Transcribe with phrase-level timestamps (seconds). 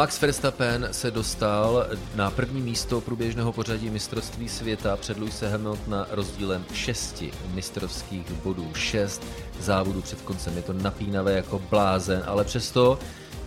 [0.00, 6.64] Max Verstappen se dostal na první místo průběžného pořadí mistrovství světa před Lewise Hamiltona rozdílem
[6.72, 7.24] 6
[7.54, 8.74] mistrovských bodů.
[8.74, 9.22] 6
[9.58, 10.56] závodů před koncem.
[10.56, 12.98] Je to napínavé jako blázen, ale přesto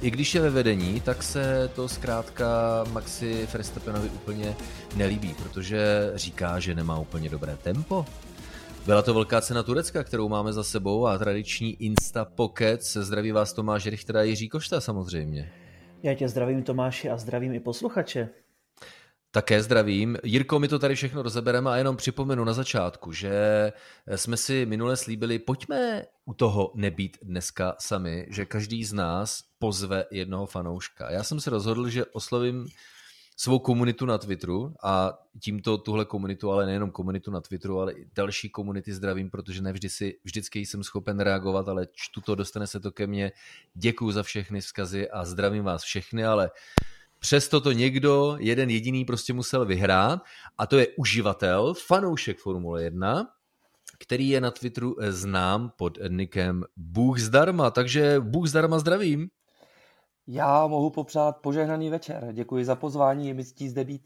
[0.01, 2.47] i když je ve vedení, tak se to zkrátka
[2.91, 4.55] Maxi Verstappenovi úplně
[4.95, 8.05] nelíbí, protože říká, že nemá úplně dobré tempo.
[8.85, 12.83] Byla to velká cena Turecka, kterou máme za sebou a tradiční Insta Pocket.
[12.83, 15.62] Zdraví vás Tomáš Richter a Jiří Košta samozřejmě.
[16.03, 18.29] Já tě zdravím Tomáši a zdravím i posluchače.
[19.31, 20.17] Také zdravím.
[20.23, 23.33] Jirko, my to tady všechno rozebereme a jenom připomenu na začátku, že
[24.15, 30.05] jsme si minule slíbili, pojďme u toho nebýt dneska sami, že každý z nás pozve
[30.11, 31.11] jednoho fanouška.
[31.11, 32.67] Já jsem se rozhodl, že oslovím
[33.37, 38.07] svou komunitu na Twitteru a tímto tuhle komunitu, ale nejenom komunitu na Twitteru, ale i
[38.15, 42.79] další komunity zdravím, protože nevždy si, vždycky jsem schopen reagovat, ale čtu to, dostane se
[42.79, 43.31] to ke mně.
[43.73, 46.51] Děkuji za všechny vzkazy a zdravím vás všechny, ale
[47.23, 50.21] Přesto to někdo, jeden jediný prostě musel vyhrát
[50.57, 53.27] a to je uživatel, fanoušek Formule 1,
[53.99, 59.29] který je na Twitteru znám pod nikem Bůh zdarma, takže Bůh zdarma zdravím.
[60.27, 62.29] Já mohu popřát požehnaný večer.
[62.33, 64.01] Děkuji za pozvání, je mi ctí zde být.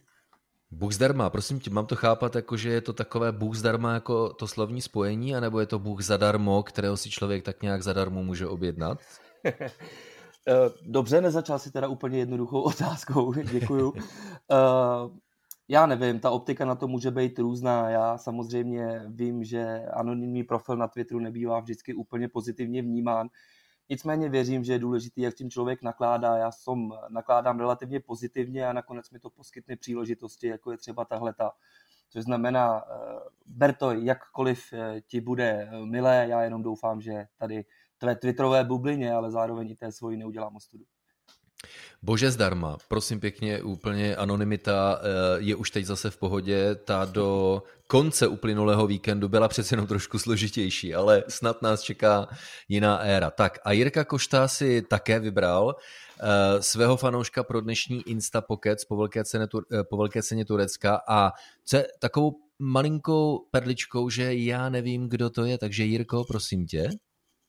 [0.72, 4.34] Bůh zdarma, prosím tě, mám to chápat jako, že je to takové Bůh zdarma jako
[4.34, 8.48] to slovní spojení, anebo je to Bůh zadarmo, kterého si člověk tak nějak zadarmo může
[8.48, 9.00] objednat?
[10.50, 13.94] Eh, dobře, nezačal si teda úplně jednoduchou otázkou, děkuju.
[14.52, 15.20] Eh,
[15.68, 17.90] já nevím, ta optika na to může být různá.
[17.90, 23.28] Já samozřejmě vím, že anonymní profil na Twitteru nebývá vždycky úplně pozitivně vnímán.
[23.90, 26.38] Nicméně věřím, že je důležité, jak tím člověk nakládá.
[26.38, 31.52] Já jsem nakládám relativně pozitivně a nakonec mi to poskytne příležitosti, jako je třeba tahleta.
[32.10, 34.74] Což znamená, eh, ber to jakkoliv
[35.08, 37.66] ti bude milé, já jenom doufám, že tady
[37.98, 40.86] tvé twitterové bublině, ale zároveň i té svoji neudělám ostudu.
[42.02, 45.06] Bože zdarma, prosím pěkně, úplně anonymita eh,
[45.38, 50.20] je už teď zase v pohodě, ta do konce uplynulého víkendu byla přece jenom trošku
[50.20, 52.28] složitější, ale snad nás čeká
[52.68, 53.32] jiná éra.
[53.32, 55.74] Tak a Jirka Košta si také vybral uh,
[56.60, 61.32] svého fanouška pro dnešní Insta Pocket po velké, ceně, uh, po velké ceně Turecka a
[61.66, 66.90] co je takovou malinkou perličkou, že já nevím, kdo to je, takže Jirko, prosím tě.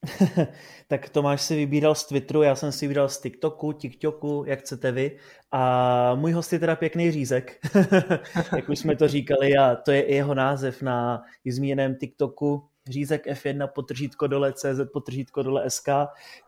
[0.89, 4.93] tak Tomáš si vybíral z Twitteru, já jsem si vybíral z TikToku, TikToku, jak chcete
[4.93, 5.19] vy.
[5.53, 7.59] A můj host je teda pěkný řízek,
[8.57, 13.27] jak už jsme to říkali, a to je i jeho název na zmíněném TikToku, řízek
[13.27, 15.89] F1 potržítko dole CZ potržítko dole SK,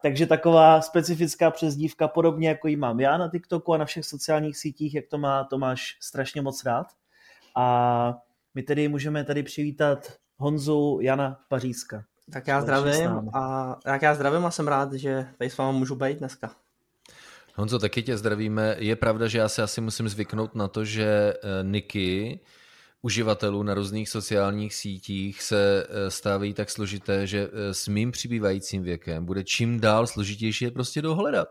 [0.03, 4.57] takže taková specifická přezdívka, podobně jako ji mám já na TikToku a na všech sociálních
[4.57, 6.87] sítích, jak to má Tomáš strašně moc rád.
[7.57, 8.15] A
[8.55, 12.05] my tedy můžeme tady přivítat Honzu Jana Pařízka.
[12.33, 15.95] Tak já zdravím a tak já zdravím a jsem rád, že tady s vámi můžu
[15.95, 16.51] být dneska.
[17.55, 18.77] Honzo, taky tě zdravíme.
[18.79, 22.41] Je pravda, že já se asi musím zvyknout na to, že eh, niky
[23.03, 28.83] uživatelů na různých sociálních sítích se eh, stávají tak složité, že eh, s mým přibývajícím
[28.83, 31.49] věkem bude čím dál složitější je prostě dohledat.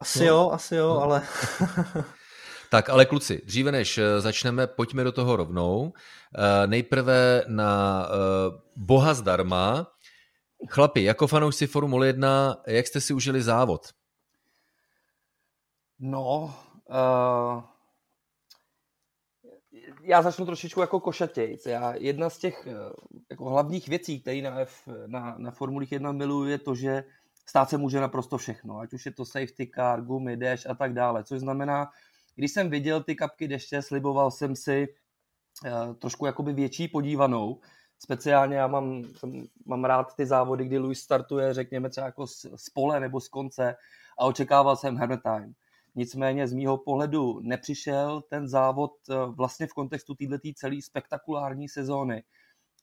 [0.00, 0.26] Asi no.
[0.26, 1.02] jo, asi jo, no.
[1.02, 1.22] ale...
[2.70, 5.92] Tak ale kluci, dříve než eh, začneme, pojďme do toho rovnou.
[6.34, 9.86] Eh, nejprve na eh, Boha zdarma.
[10.68, 13.86] Chlapi, jako fanoušci Formule 1, jak jste si užili závod?
[15.98, 16.54] No,
[16.88, 17.62] uh,
[20.02, 21.66] já začnu trošičku jako košatějc.
[21.66, 22.68] Já, jedna z těch
[23.30, 27.04] jako hlavních věcí, které na, F, na, na Formulích 1 miluju, je to, že
[27.48, 28.78] stát se může naprosto všechno.
[28.78, 31.24] Ať už je to safety car, gumy, dash a tak dále.
[31.24, 31.90] Což znamená,
[32.36, 34.88] když jsem viděl ty kapky deště, sliboval jsem si
[35.64, 37.60] uh, trošku jakoby větší podívanou.
[37.98, 39.02] Speciálně já mám,
[39.66, 43.28] mám rád ty závody, kdy Luis startuje, řekněme třeba jako z, z pole nebo z
[43.28, 43.76] konce
[44.18, 45.54] a očekával jsem hammer time.
[45.94, 52.22] Nicméně z mýho pohledu nepřišel ten závod eh, vlastně v kontextu této celé spektakulární sezóny.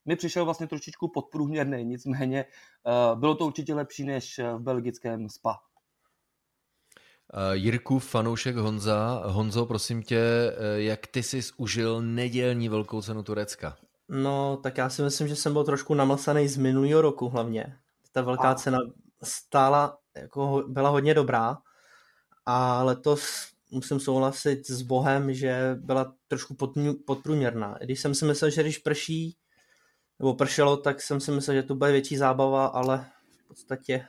[0.06, 5.60] Mi přišel vlastně trošičku podprůměrný, nicméně uh, bylo to určitě lepší než v belgickém SPA.
[7.32, 9.22] Uh, Jirku, fanoušek Honza.
[9.26, 13.76] Honzo, prosím tě, uh, jak ty jsi užil nedělní velkou cenu Turecka?
[14.08, 17.76] No, tak já si myslím, že jsem byl trošku namlsaný z minulého roku hlavně.
[18.12, 18.54] Ta velká a...
[18.54, 18.78] cena
[19.22, 21.58] stála, jako byla hodně dobrá
[22.46, 26.56] a letos musím souhlasit s Bohem, že byla trošku
[27.06, 27.78] podprůměrná.
[27.80, 29.36] Když jsem si myslel, že když prší,
[30.18, 33.06] nebo pršelo, tak jsem si myslel, že to bude větší zábava, ale
[33.44, 34.06] v podstatě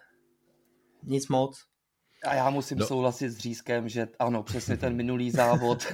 [1.04, 1.66] nic moc.
[2.26, 2.88] A já musím no.
[2.88, 5.86] souhlasit s Řízkem, že ano, přesně ten minulý závod.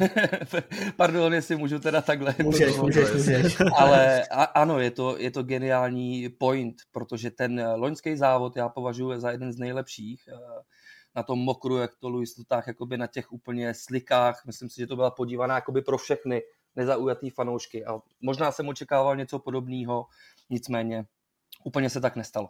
[0.96, 2.36] Pardon, jestli můžu teda takhle.
[2.44, 3.58] Můžeš, můžeš, můžeš.
[3.76, 9.20] Ale a, ano, je to, je to geniální point, protože ten loňský závod já považuji
[9.20, 10.24] za jeden z nejlepších.
[10.34, 10.62] Eh,
[11.16, 14.44] na tom mokru, jak to Luis tak jakoby na těch úplně slikách.
[14.46, 16.42] Myslím si, že to byla podívaná jakoby pro všechny
[16.76, 17.86] nezaujatý fanoušky.
[17.86, 20.06] A možná jsem očekával něco podobného,
[20.50, 21.06] nicméně
[21.64, 22.50] úplně se tak nestalo.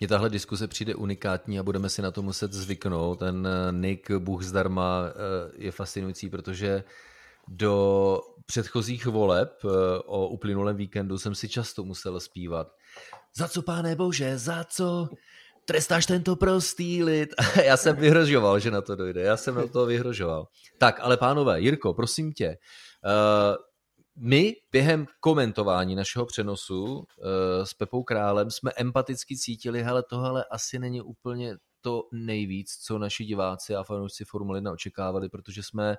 [0.00, 3.18] Mně tahle diskuse přijde unikátní a budeme si na to muset zvyknout.
[3.18, 6.84] Ten eh, Nick Bůh zdarma eh, je fascinující, protože
[7.48, 9.68] do předchozích voleb eh,
[10.06, 12.68] o uplynulém víkendu jsem si často musel zpívat.
[13.36, 15.08] Za co, páne bože, za co
[15.64, 17.34] trestáš tento prostý lid?
[17.64, 19.20] já jsem vyhrožoval, že na to dojde.
[19.20, 20.48] Já jsem na to vyhrožoval.
[20.78, 22.56] Tak, ale pánové, Jirko, prosím tě,
[24.16, 27.04] my během komentování našeho přenosu uh,
[27.64, 33.24] s Pepou Králem jsme empaticky cítili, hele, tohle asi není úplně to nejvíc, co naši
[33.24, 35.96] diváci a fanoušci Formule 1 očekávali, protože jsme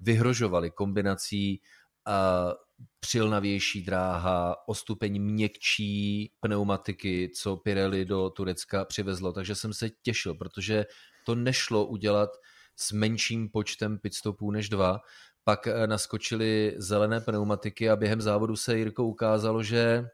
[0.00, 1.60] vyhrožovali kombinací
[2.08, 2.52] uh,
[3.00, 10.34] přilnavější dráha, o stupeň měkčí pneumatiky, co Pirelli do Turecka přivezlo, takže jsem se těšil,
[10.34, 10.86] protože
[11.24, 12.30] to nešlo udělat
[12.76, 15.00] s menším počtem pitstopů než dva
[15.48, 20.08] pak eh, naskočily zelené pneumatiky a během závodu se Jirko ukázalo, že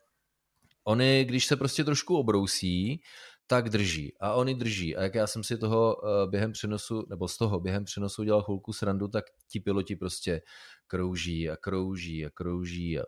[0.84, 3.02] oni, když se prostě trošku obrousí,
[3.46, 4.12] tak drží.
[4.20, 4.96] A oni drží.
[4.96, 8.42] A jak já jsem si toho eh, během přenosu, nebo z toho během přenosu udělal
[8.42, 10.42] chvilku srandu, tak ti piloti prostě
[10.86, 13.02] krouží a krouží a krouží a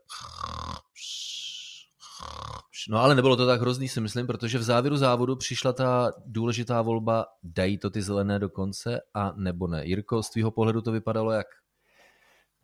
[2.88, 6.82] No ale nebylo to tak hrozný, si myslím, protože v závěru závodu přišla ta důležitá
[6.82, 9.87] volba, dají to ty zelené do konce a nebo ne.
[9.87, 11.46] Jirko, z tvýho pohledu to vypadalo jak?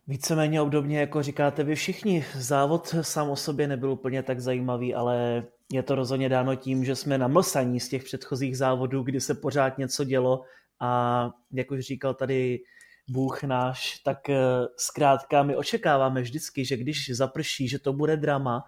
[0.06, 2.24] Víceméně obdobně, jako říkáte vy všichni.
[2.34, 6.96] Závod sám o sobě nebyl úplně tak zajímavý, ale je to rozhodně dáno tím, že
[6.96, 10.44] jsme namlsaní z těch předchozích závodů, kdy se pořád něco dělo
[10.80, 12.60] a jak už říkal tady
[13.08, 14.36] Bůh náš, tak eh,
[14.76, 18.64] zkrátka my očekáváme vždycky, že když zaprší, že to bude drama,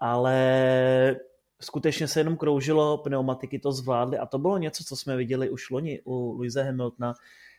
[0.00, 1.16] ale
[1.60, 5.70] skutečně se jenom kroužilo, pneumatiky to zvládly a to bylo něco, co jsme viděli už
[5.70, 7.14] loni u Luise Hamiltona,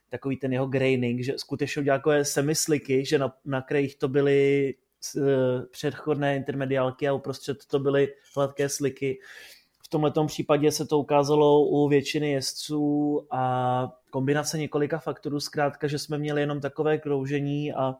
[0.09, 4.73] takový ten jeho graining, že skutečně udělal takové semisliky, že na, na krajích to byly
[5.15, 5.23] uh,
[5.71, 9.19] předchodné intermediálky a uprostřed to byly hladké sliky.
[9.85, 15.99] V tomhle případě se to ukázalo u většiny jezdců a kombinace několika faktorů, zkrátka, že
[15.99, 17.95] jsme měli jenom takové kroužení a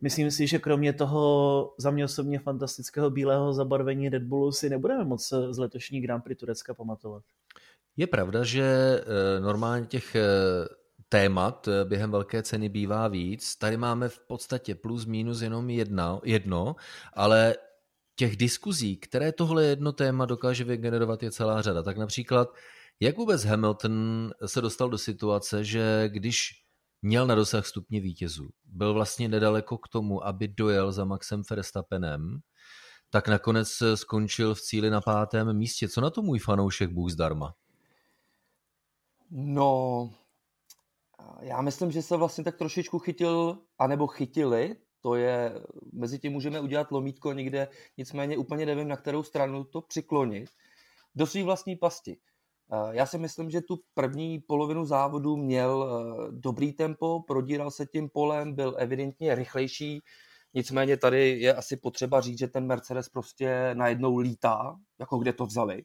[0.00, 5.04] myslím si, že kromě toho za mě osobně fantastického bílého zabarvení Red Bullu si nebudeme
[5.04, 7.22] moc z letošní Grand Prix Turecka pamatovat.
[7.96, 10.22] Je pravda, že eh, normálně těch eh,
[11.08, 13.56] témat eh, během velké ceny bývá víc.
[13.56, 16.76] Tady máme v podstatě plus minus jenom jedna, jedno,
[17.14, 17.54] ale
[18.16, 21.82] těch diskuzí, které tohle jedno téma dokáže vygenerovat, je celá řada.
[21.82, 22.48] Tak například,
[23.00, 26.64] jak vůbec Hamilton se dostal do situace, že když
[27.02, 32.40] měl na dosah stupně vítězů, byl vlastně nedaleko k tomu, aby dojel za Maxem Verstappenem,
[33.10, 35.88] tak nakonec skončil v cíli na pátém místě.
[35.88, 37.54] Co na to můj fanoušek Bůh zdarma?
[39.30, 40.10] No,
[41.40, 45.54] já myslím, že se vlastně tak trošičku chytil, anebo chytili, to je,
[45.92, 50.50] mezi tím můžeme udělat lomítko někde, nicméně úplně nevím, na kterou stranu to přiklonit,
[51.14, 52.18] do své vlastní pasti.
[52.90, 58.08] Já si myslím, že tu první polovinu závodu měl eh, dobrý tempo, prodíral se tím
[58.08, 60.00] polem, byl evidentně rychlejší,
[60.54, 65.46] nicméně tady je asi potřeba říct, že ten Mercedes prostě najednou lítá, jako kde to
[65.46, 65.82] vzali,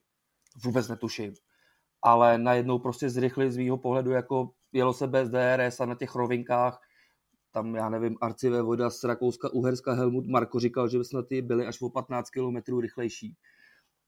[0.63, 1.33] vůbec netuším,
[2.01, 6.15] ale najednou prostě zrychli z svého pohledu jako jelo se bez DRS a na těch
[6.15, 6.81] rovinkách
[7.53, 11.65] tam, já nevím, arcivé voda z Rakouska, Uherska, Helmut Marko říkal, že snad ty byly
[11.65, 13.37] až o 15 km rychlejší,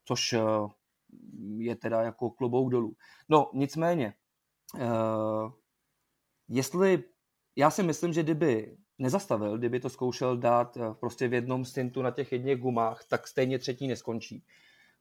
[0.05, 0.41] což eh,
[1.57, 2.95] je teda jako klobouk dolů.
[3.29, 4.13] No, nicméně,
[4.73, 5.51] uh,
[6.47, 7.03] jestli,
[7.55, 12.01] já si myslím, že kdyby nezastavil, kdyby to zkoušel dát eh, prostě v jednom stintu
[12.01, 14.45] na těch jedných gumách, tak stejně třetí neskončí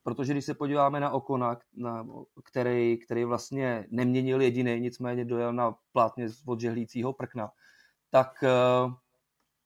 [0.04, 2.06] protože když se podíváme na Okona, na,
[2.44, 7.50] který, který vlastně neměnil jediný, nicméně dojel na plátně od žehlícího prkna,
[8.10, 8.92] tak uh,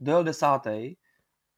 [0.00, 0.97] dojel desátý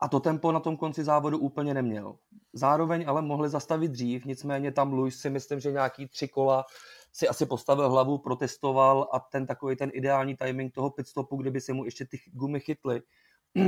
[0.00, 2.16] a to tempo na tom konci závodu úplně neměl.
[2.52, 6.64] Zároveň ale mohli zastavit dřív, nicméně tam Luis si myslím, že nějaký tři kola
[7.12, 11.72] si asi postavil hlavu, protestoval a ten takový ten ideální timing toho pitstopu, kdyby se
[11.72, 13.02] mu ještě ty gumy chytly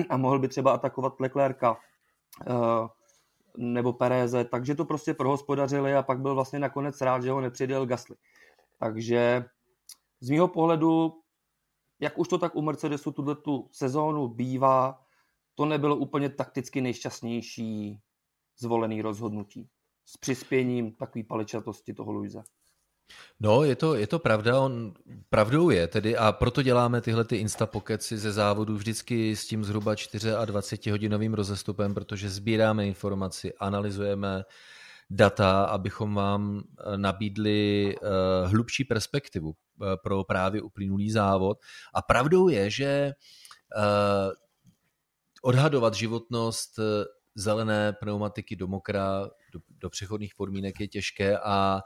[0.08, 1.76] a mohl by třeba atakovat Leclerca,
[2.46, 2.88] uh,
[3.56, 7.86] nebo Pereze, takže to prostě prohospodařili a pak byl vlastně nakonec rád, že ho nepřidal
[7.86, 8.16] Gasly.
[8.78, 9.44] Takže
[10.20, 11.22] z mého pohledu,
[12.00, 15.02] jak už to tak u Mercedesu tuto tu sezónu bývá,
[15.54, 18.00] to nebylo úplně takticky nejšťastnější
[18.58, 19.68] zvolený rozhodnutí
[20.04, 22.42] s přispěním takové paličatosti toho Luise.
[23.40, 24.94] No, je to, je to pravda, on
[25.30, 29.94] pravdou je tedy a proto děláme tyhle ty instapokeci ze závodu vždycky s tím zhruba
[30.44, 34.44] 24 hodinovým rozestupem, protože sbíráme informaci, analyzujeme
[35.10, 39.52] data, abychom vám eh, nabídli uh, hlubší perspektivu.
[40.02, 41.58] pro právě uplynulý závod.
[41.94, 43.12] A pravdou je, že
[45.42, 46.78] odhadovat životnost
[47.34, 51.80] zelené pneumatiky do mokra, do, do přechodných podmínek je těžké a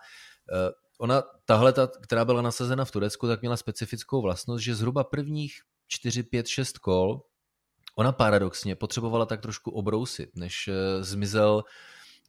[0.98, 5.54] ona, tahle, ta, která byla nasazena v Turecku, tak měla specifickou vlastnost, že zhruba prvních
[5.88, 7.22] 4, 5, 6 kol
[7.98, 10.68] ona paradoxně potřebovala tak trošku obrousit, než
[11.00, 11.64] zmizel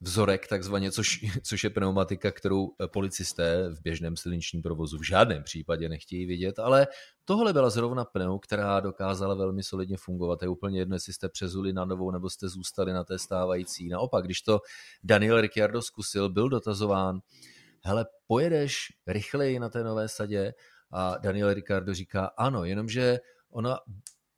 [0.00, 5.42] vzorek takzvaně, což, což je pneumatika, kterou eh, policisté v běžném silničním provozu v žádném
[5.42, 6.86] případě nechtějí vidět, ale
[7.24, 10.42] tohle byla zrovna pneu, která dokázala velmi solidně fungovat.
[10.42, 13.88] Je úplně jedno, jestli jste přezuli na novou nebo jste zůstali na té stávající.
[13.88, 14.60] Naopak, když to
[15.04, 17.20] Daniel Ricciardo zkusil, byl dotazován,
[17.84, 20.54] hele, pojedeš rychleji na té nové sadě?
[20.92, 23.18] A Daniel Ricciardo říká, ano, jenomže
[23.50, 23.78] ona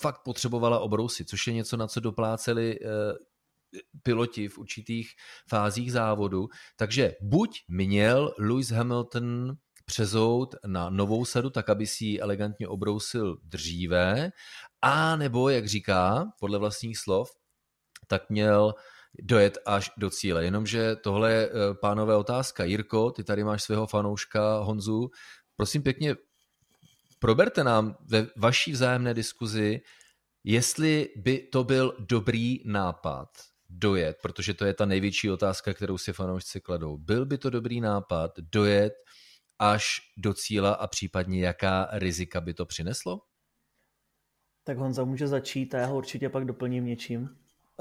[0.02, 2.86] fakt potřebovala obrousit, což je něco, na co dopláceli eh,
[4.02, 5.10] piloti v určitých
[5.48, 6.48] fázích závodu.
[6.76, 13.36] Takže buď měl Lewis Hamilton přezout na novou sadu, tak aby si ji elegantně obrousil
[13.44, 14.30] dříve,
[14.82, 17.30] a nebo, jak říká, podle vlastních slov,
[18.06, 18.74] tak měl
[19.22, 20.44] dojet až do cíle.
[20.44, 22.64] Jenomže tohle je, eh, pánové, otázka.
[22.64, 25.10] Jirko, ty tady máš svého fanouška Honzu.
[25.56, 26.16] Prosím pěkně,
[27.18, 29.80] proberte nám ve vaší vzájemné diskuzi,
[30.44, 33.28] jestli by to byl dobrý nápad
[33.68, 36.98] dojet, protože to je ta největší otázka, kterou si fanoušci kladou.
[36.98, 38.92] Byl by to dobrý nápad dojet
[39.58, 43.20] až do cíla a případně jaká rizika by to přineslo?
[44.64, 47.28] Tak Honza může začít a já ho určitě pak doplním něčím.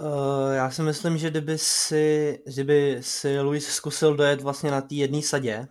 [0.02, 4.96] Uh, já si myslím, že kdyby si, kdyby si Luis zkusil dojet vlastně na té
[4.96, 5.68] jedné sadě,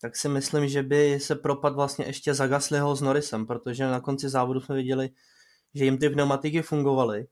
[0.00, 4.00] tak si myslím, že by se propad vlastně ještě za Gaslyho s Norrisem, protože na
[4.00, 5.10] konci závodu jsme viděli,
[5.74, 7.26] že jim ty pneumatiky fungovaly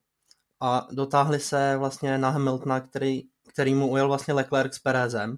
[0.60, 5.36] a dotáhli se vlastně na Hamiltona, který, který mu ujel vlastně Leclerc s Perezem.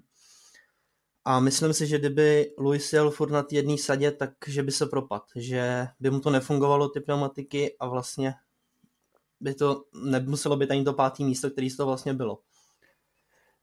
[1.25, 4.85] A myslím si, že kdyby Lewis jel furt na jedné sadě, tak že by se
[4.85, 8.33] propad, že by mu to nefungovalo ty pneumatiky a vlastně
[9.41, 12.39] by to nemuselo být ani to pátý místo, který to vlastně bylo.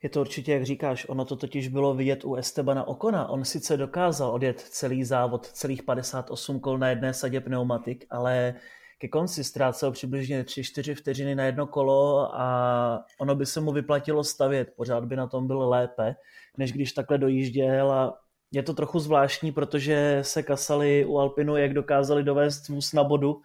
[0.03, 3.29] Je to určitě, jak říkáš, ono to totiž bylo vidět u Estebana Okona.
[3.29, 8.55] On sice dokázal odjet celý závod, celých 58 kol na jedné sadě pneumatik, ale
[8.99, 14.25] ke konci ztrácel přibližně 3-4 vteřiny na jedno kolo a ono by se mu vyplatilo
[14.25, 16.17] stavět, pořád by na tom byl lépe,
[16.59, 18.19] než když takhle dojížděl a
[18.53, 23.41] je to trochu zvláštní, protože se kasali u Alpinu, jak dokázali dovést vůz na bodu,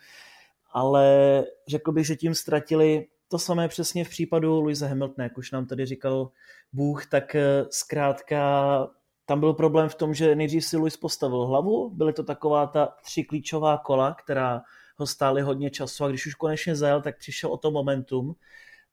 [0.74, 5.52] ale řekl bych, že tím ztratili to samé přesně v případu Luise Hamiltona, jak už
[5.52, 6.32] nám tady říkal
[6.74, 8.88] Bůh, tak eh, zkrátka
[9.26, 12.96] tam byl problém v tom, že nejdřív si Luis postavil hlavu, byly to taková ta
[13.04, 14.62] tři klíčová kola, která
[14.98, 18.36] ho stáli hodně času a když už konečně zajel, tak přišel o to momentum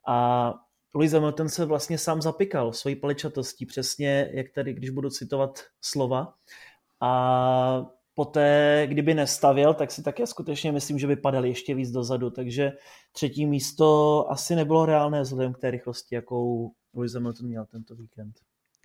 [0.07, 0.55] a
[0.95, 6.35] Louis Hamilton se vlastně sám zapikal svojí paličatostí, přesně jak tady, když budu citovat slova.
[7.01, 7.87] A
[8.19, 12.73] poté, kdyby nestavil, tak si také skutečně myslím, že by padal ještě víc dozadu, takže
[13.13, 18.35] třetí místo asi nebylo reálné vzhledem k té rychlosti, jakou Louis Hamilton měl tento víkend.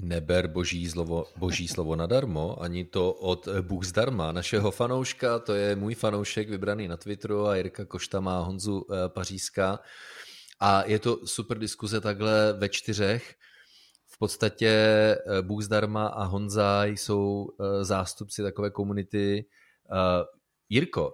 [0.01, 4.31] Neber boží slovo, boží slovo nadarmo, ani to od Bůh zdarma.
[4.31, 9.09] Našeho fanouška, to je můj fanoušek vybraný na Twitteru a Jirka Košta má Honzu eh,
[9.09, 9.79] Pařízka.
[10.59, 13.35] A je to super diskuze takhle ve čtyřech.
[14.13, 19.45] V podstatě eh, Bůh zdarma a Honza jsou eh, zástupci takové komunity.
[20.69, 21.13] Jirko,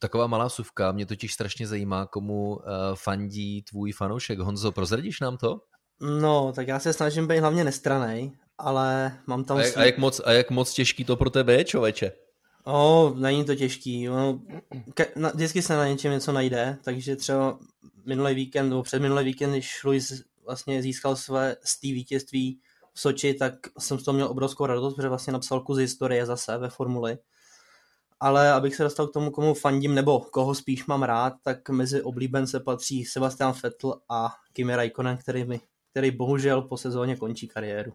[0.00, 2.58] taková malá suvka, mě totiž strašně zajímá, komu
[2.94, 4.38] fandí tvůj fanoušek.
[4.38, 5.60] Honzo, prozradíš nám to?
[6.00, 9.56] No, tak já se snažím být hlavně nestranej, ale mám tam...
[9.56, 12.12] A jak, a jak, moc, a jak moc těžký to pro tebe je, čověče?
[12.64, 14.06] O, není to těžký.
[14.06, 14.40] No,
[14.94, 17.58] ke, na, vždycky se na něčem něco najde, takže třeba
[18.06, 22.60] minulý víkend, nebo před minulý víkend, když Luis vlastně získal své z té vítězství
[22.92, 26.58] v Soči, tak jsem z toho měl obrovskou radost, protože vlastně napsal kus historie zase
[26.58, 27.18] ve formuli.
[28.20, 32.02] Ale abych se dostal k tomu, komu fandím, nebo koho spíš mám rád, tak mezi
[32.02, 35.60] oblíbence patří Sebastian Vettel a Kimi Raikkonen, který mi
[35.98, 37.92] který bohužel po sezóně končí kariéru.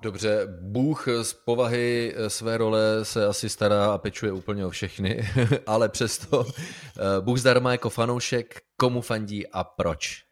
[0.00, 5.28] Dobře, Bůh z povahy své role se asi stará a pečuje úplně o všechny,
[5.66, 10.23] ale přesto eh, Bůh zdarma jako fanoušek, komu fandí a proč?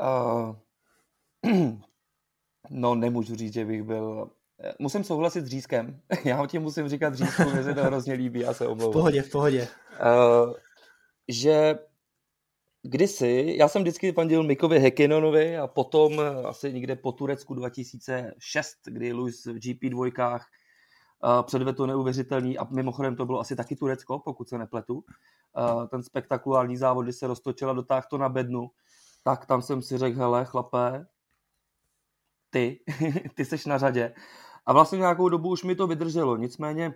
[0.00, 0.56] Uh,
[2.70, 4.30] no nemůžu říct, že bych byl...
[4.78, 6.00] Musím souhlasit s Řízkem.
[6.24, 8.90] Já ti musím říkat Řízku, mě se to hrozně líbí, já se omlouvám.
[8.90, 9.68] V pohodě, v pohodě.
[10.00, 10.54] Uh,
[11.28, 11.78] že
[12.82, 18.76] kdysi, já jsem vždycky fandil Mikovi Hekinonovi a potom eh, asi někde po Turecku 2006,
[18.86, 20.40] kdy Luis v GP2
[21.24, 25.04] uh, předvedl to neuvěřitelný a mimochodem to bylo asi taky Turecko, pokud se nepletu,
[25.90, 28.70] ten spektakulární závod, kdy se roztočila dotáhl to na bednu,
[29.24, 31.06] tak tam jsem si řekl, hele chlapé,
[32.50, 32.80] ty,
[33.34, 34.14] ty seš na řadě.
[34.66, 36.94] A vlastně nějakou dobu už mi to vydrželo, nicméně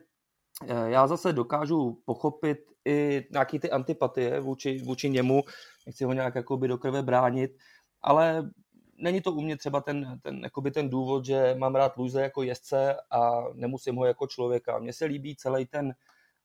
[0.66, 5.42] Eh, já zase dokážu pochopit i nějaký ty antipatie vůči, vůči němu,
[5.86, 7.50] nechci ho nějak jakoby do krve bránit,
[8.02, 8.50] ale
[8.96, 12.42] není to u mě třeba ten, ten, jakoby ten důvod, že mám rád Luise jako
[12.42, 14.78] jezdce a nemusím ho jako člověka.
[14.78, 15.94] Mně se líbí celý ten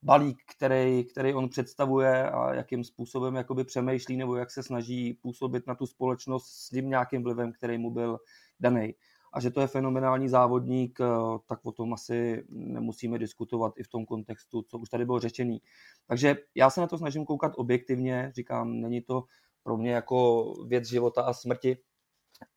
[0.03, 5.67] balík, který, který on představuje a jakým způsobem jakoby přemýšlí nebo jak se snaží působit
[5.67, 8.19] na tu společnost s tím nějakým vlivem, který mu byl
[8.59, 8.95] daný.
[9.33, 11.05] A že to je fenomenální závodník, eh,
[11.47, 15.61] tak o tom asi nemusíme diskutovat i v tom kontextu, co už tady bylo řečený.
[16.07, 19.23] Takže já se na to snažím koukat objektivně, říkám, není to
[19.63, 21.77] pro mě jako věc života a smrti,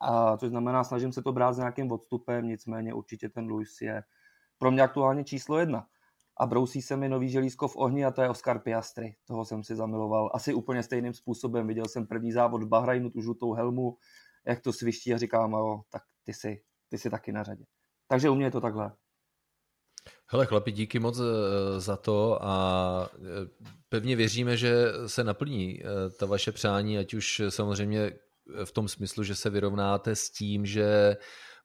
[0.01, 4.03] a což znamená, snažím se to brát s nějakým odstupem, nicméně určitě ten Luis je
[4.59, 5.87] pro mě aktuálně číslo jedna.
[6.37, 9.17] A brousí se mi nový želízko v ohni a to je Oscar Piastri.
[9.25, 11.67] Toho jsem si zamiloval asi úplně stejným způsobem.
[11.67, 13.97] Viděl jsem první závod v Bahrajnu, tu žlutou helmu,
[14.47, 17.65] jak to sviští a říkám, jo, tak ty si, ty si taky na řadě.
[18.09, 18.93] Takže u mě je to takhle.
[20.27, 23.19] Hele chlapi, díky moc eh, za to a eh,
[23.89, 28.13] pevně věříme, že se naplní eh, ta vaše přání, ať už samozřejmě
[28.65, 31.17] v tom smyslu, že se vyrovnáte s tím, že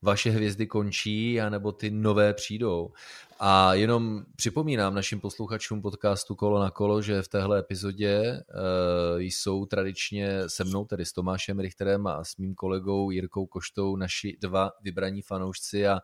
[0.02, 2.92] vaše hvězdy končí, anebo ty nové přijdou.
[3.40, 9.66] A jenom připomínám našim posluchačům podcastu Kolo na kolo, že v téhle epizodě uh, jsou
[9.66, 14.72] tradičně se mnou, tedy s Tomášem Richterem a s mým kolegou Jirkou Koštou, naši dva
[14.82, 16.00] vybraní fanoušci a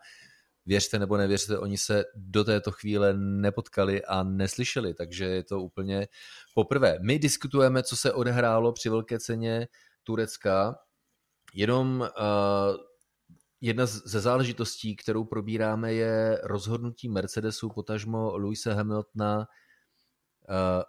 [0.65, 6.07] věřte nebo nevěřte, oni se do této chvíle nepotkali a neslyšeli, takže je to úplně
[6.53, 6.97] poprvé.
[7.01, 9.67] My diskutujeme, co se odehrálo při velké ceně
[10.07, 10.79] Turecka.
[11.53, 12.07] Jenom uh,
[13.61, 20.83] jedna ze záležitostí, kterou probíráme, je rozhodnutí Mercedesu, potažmo Luise Hamiltona, uh,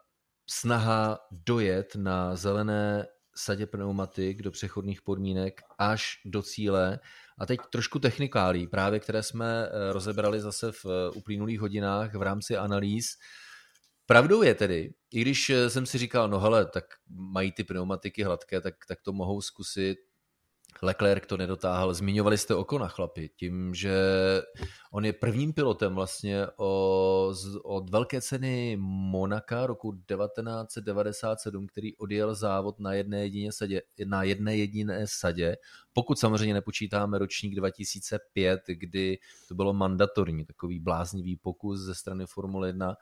[0.51, 3.07] snaha dojet na zelené
[3.37, 6.99] sadě pneumatik do přechodných podmínek až do cíle.
[7.39, 13.07] A teď trošku technikálí, právě které jsme rozebrali zase v uplynulých hodinách v rámci analýz.
[14.11, 18.23] Pravdou je tedy, i když eh, jsem si říkal, no hele, tak mají ty pneumatiky
[18.23, 19.99] hladké, tak, tak to mohou zkusit.
[20.83, 21.95] Leclerc to nedotáhl.
[21.95, 23.93] Zmiňovali jste Okona, chlapi, tím, že
[24.93, 26.47] on je prvním pilotem vlastně
[27.65, 34.57] od velké ceny Monaka roku 1997, který odjel závod na jedné jediné sadě, na jedné
[34.57, 35.57] jediné sadě,
[35.93, 39.19] pokud samozřejmě nepočítáme ročník 2005, kdy
[39.49, 42.95] to bylo mandatorní, takový bláznivý pokus ze strany Formule 1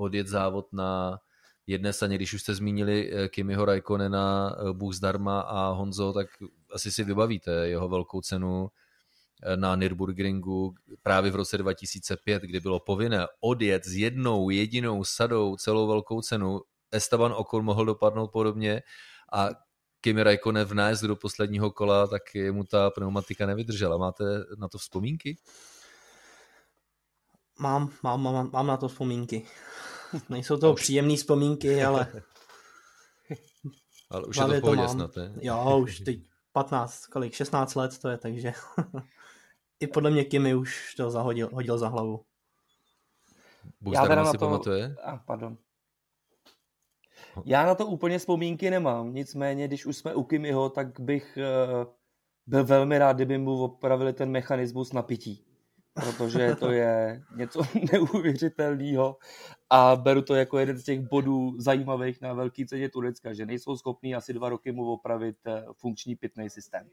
[0.00, 1.18] odjet závod na
[1.66, 6.26] jedné straně, když už jste zmínili eh, Kimiho Raikkonena, eh, Bůh zdarma a Honzo, tak
[6.72, 8.68] asi si vybavíte jeho velkou cenu
[9.42, 15.56] eh, na Nürburgringu právě v roce 2005, kdy bylo povinné odjet s jednou jedinou sadou
[15.56, 16.60] celou velkou cenu.
[16.92, 18.82] Esteban Ocon mohl dopadnout podobně
[19.32, 19.48] a
[20.00, 23.96] Kimi Raikkonen v nájezdu do posledního kola, tak mu ta pneumatika nevydržela.
[23.96, 24.24] Máte
[24.58, 25.36] na to vzpomínky?
[27.58, 29.46] Mám, mám, mám, mám na to vzpomínky.
[30.28, 30.80] Nejsou to už...
[30.80, 32.06] příjemné vzpomínky, ale...
[34.10, 35.32] ale už je to v pohodě snad, ne?
[35.40, 36.20] Jo, už teď
[36.52, 38.52] 15, kolik, 16 let to je, takže...
[39.80, 42.24] I podle mě Kimi už to zahodil, hodil za hlavu.
[43.92, 44.38] Já teda na to...
[44.38, 44.96] pamatuje?
[45.04, 45.56] A, pardon.
[47.44, 51.92] Já na to úplně vzpomínky nemám, nicméně, když už jsme u Kimiho, tak bych uh,
[52.46, 55.49] byl velmi rád, kdyby mu opravili ten mechanismus napití
[56.00, 59.16] protože to je něco neuvěřitelného
[59.70, 63.76] a beru to jako jeden z těch bodů zajímavých na velký ceně Turecka, že nejsou
[63.76, 66.88] schopní asi dva roky mu opravit eh, funkční pitný systém.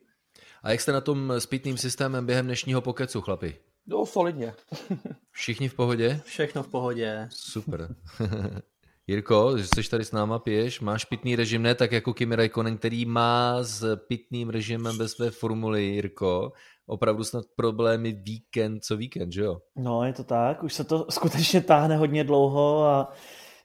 [0.64, 3.56] A jak jste na tom s pitným systémem během dnešního pokecu, chlapi?
[3.88, 4.54] No, solidně.
[5.32, 6.22] Všichni v pohodě?
[6.26, 7.28] Všechno v pohodě.
[7.32, 7.96] Super.
[9.08, 12.78] Jirko, že jsi tady s náma, piješ, máš pitný režim, ne tak jako Kimi Raikkonen,
[12.78, 16.52] který má s pitným režimem ve své formuli, Jirko,
[16.88, 19.58] opravdu snad problémy víkend co víkend, že jo?
[19.76, 23.14] No, je to tak, už se to skutečně táhne hodně dlouho a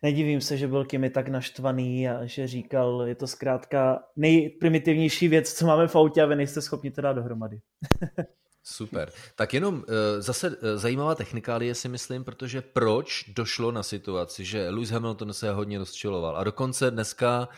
[0.03, 5.53] nedivím se, že byl Kimi tak naštvaný a že říkal, je to zkrátka nejprimitivnější věc,
[5.53, 7.61] co máme v autě a vy nejste schopni to dát dohromady.
[8.65, 9.11] Super.
[9.37, 14.69] Tak jenom eh, zase eh, zajímavá technikálie si myslím, protože proč došlo na situaci, že
[14.69, 17.49] Lewis Hamilton se hodně rozčiloval a dokonce dneska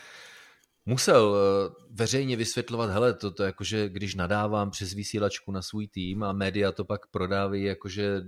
[0.85, 6.23] musel eh, veřejně vysvětlovat, hele, to, to jakože když nadávám přes vysílačku na svůj tým
[6.23, 8.21] a média to pak prodávají, jakože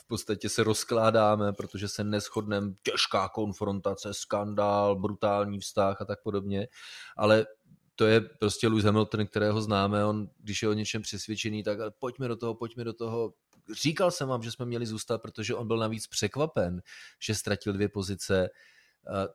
[0.00, 6.68] v podstatě se rozkládáme, protože se neschodneme, těžká konfrontace, skandál, brutální vztah a tak podobně,
[7.16, 7.46] ale
[7.98, 12.28] to je prostě Lewis Hamilton, kterého známe, on, když je o něčem přesvědčený, tak pojďme
[12.28, 13.32] do toho, pojďme do toho.
[13.82, 16.82] Říkal jsem vám, že jsme měli zůstat, protože on byl navíc překvapen,
[17.22, 18.48] že ztratil dvě pozice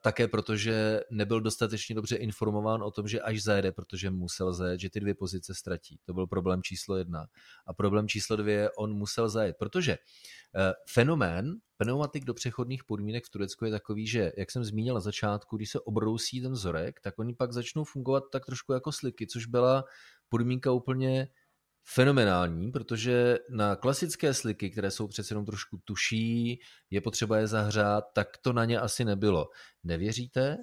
[0.00, 4.90] také protože nebyl dostatečně dobře informován o tom, že až zajede, protože musel zajet, že
[4.90, 5.98] ty dvě pozice ztratí.
[6.04, 7.26] To byl problém číslo jedna.
[7.66, 13.30] A problém číslo dvě, on musel zajet, protože eh, fenomén pneumatik do přechodných podmínek v
[13.30, 17.18] Turecku je takový, že, jak jsem zmínil na začátku, když se obrousí ten vzorek, tak
[17.18, 19.84] oni pak začnou fungovat tak trošku jako sliky, což byla
[20.28, 21.28] podmínka úplně
[21.84, 28.04] fenomenální, protože na klasické sliky, které jsou přece jenom trošku tuší, je potřeba je zahřát,
[28.14, 29.48] tak to na ně asi nebylo.
[29.84, 30.56] Nevěříte?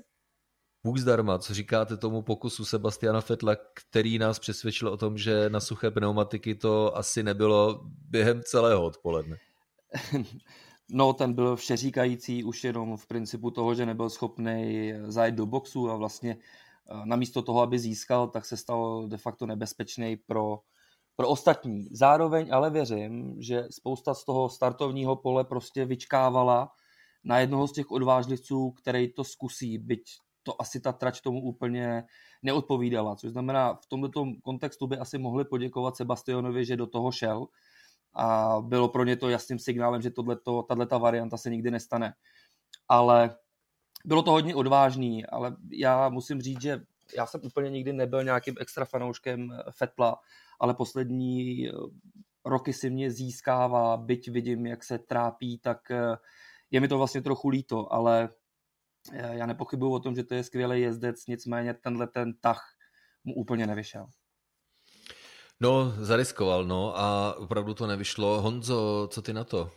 [0.84, 5.60] Bůh zdarma, co říkáte tomu pokusu Sebastiana Fetla, který nás přesvědčil o tom, že na
[5.60, 9.38] suché pneumatiky to asi nebylo během celého odpoledne?
[10.94, 15.90] No, ten byl všeříkající už jenom v principu toho, že nebyl schopný zajet do boxu
[15.90, 20.60] a vlastně eh, namísto toho, aby získal, tak se stal de facto nebezpečný pro
[21.16, 21.88] pro ostatní.
[21.92, 26.72] Zároveň ale věřím, že spousta z toho startovního pole prostě vyčkávala
[27.24, 30.04] na jednoho z těch odvážlivců, který to zkusí, byť
[30.44, 32.04] to asi ta trať tomu úplně
[32.44, 33.16] neodpovídala.
[33.16, 37.48] Což znamená, v tomto kontextu by asi mohli poděkovat Sebastianovi, že do toho šel
[38.14, 40.12] a bylo pro ně to jasným signálem, že
[40.68, 42.14] tato varianta se nikdy nestane.
[42.88, 43.36] Ale
[44.06, 46.82] bylo to hodně odvážný, ale já musím říct, že
[47.18, 50.20] já jsem úplně nikdy nebyl nějakým extra fanouškem Fetla
[50.62, 51.72] ale poslední eh,
[52.46, 56.16] roky si mě získává, byť vidím, jak se trápí, tak eh,
[56.72, 58.30] je mi to vlastně trochu líto, ale
[59.12, 62.62] eh, já nepochybuju o tom, že to je skvělý jezdec, nicméně tenhle ten tah
[63.24, 64.08] mu úplně nevyšel.
[65.60, 68.42] No, zariskoval, no a opravdu to nevyšlo.
[68.42, 69.72] Honzo, co ty na to?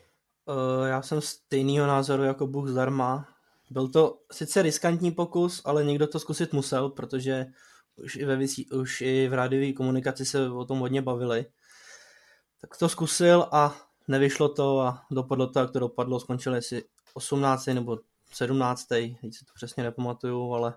[0.46, 3.28] Uh, já jsem stejného názoru jako Bůh zdarma.
[3.70, 7.46] Byl to sice riskantní pokus, ale někdo to zkusit musel, protože
[7.96, 11.46] už i, ve vysí, už i v rádiové komunikaci se o tom hodně bavili.
[12.60, 13.76] Tak to zkusil a
[14.08, 16.20] nevyšlo to a dopadlo to, jak to dopadlo.
[16.20, 17.66] Skončil asi 18.
[17.66, 17.98] nebo
[18.32, 18.86] 17.
[18.86, 20.74] Teď si to přesně nepamatuju, ale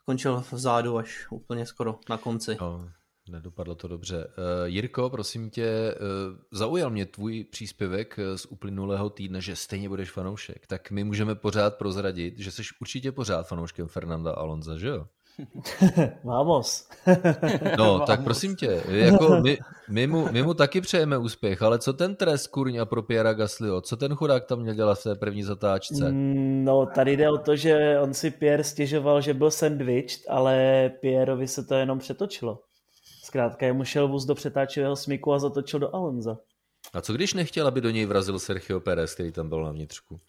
[0.00, 2.56] skončil vzadu až úplně skoro na konci.
[2.60, 2.90] No,
[3.28, 4.26] nedopadlo to dobře.
[4.26, 9.88] Uh, Jirko, prosím tě, uh, zaujal mě tvůj příspěvek eh, z uplynulého týdne, že stejně
[9.88, 10.66] budeš fanoušek.
[10.66, 15.06] Tak my můžeme pořád prozradit, že jsi určitě pořád fanouškem Fernanda Alonza, že jo?
[16.24, 16.88] Vamos.
[17.78, 18.06] no, Vamos.
[18.06, 22.16] tak prosím tě, jako my, my, mu, my mu taky přejeme úspěch, ale co ten
[22.16, 23.80] trest kurňa pro Piera Gaslio?
[23.80, 26.12] Co ten chudák tam měl dělat v té první zatáčce?
[26.12, 30.88] Mm, no, tady jde o to, že on si Pierre stěžoval, že byl sandwiched, ale
[31.00, 32.58] Pierovi se to jenom přetočilo.
[33.24, 36.38] Zkrátka, jemu šel vůz do přetáčivého smyku a zatočil do Alonza.
[36.92, 40.20] A co když nechtěl, aby do něj vrazil Sergio Pérez, který tam byl na vnitřku?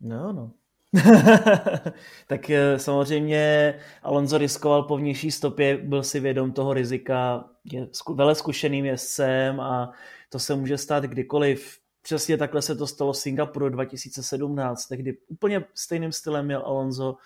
[0.00, 0.50] No, no.
[2.26, 8.34] tak eh, samozřejmě Alonso riskoval po vnější stopě, byl si vědom toho rizika, je vele
[8.34, 9.92] zkušeným jezdcem a
[10.28, 11.78] to se může stát kdykoliv.
[12.02, 17.16] Přesně takhle se to stalo v Singapuru 2017, kdy úplně stejným stylem měl Alonso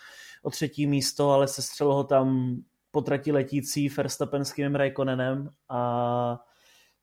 [0.42, 2.56] o třetí místo, ale se ho tam
[2.90, 6.40] potratí letící Verstappen s Raikkonenem a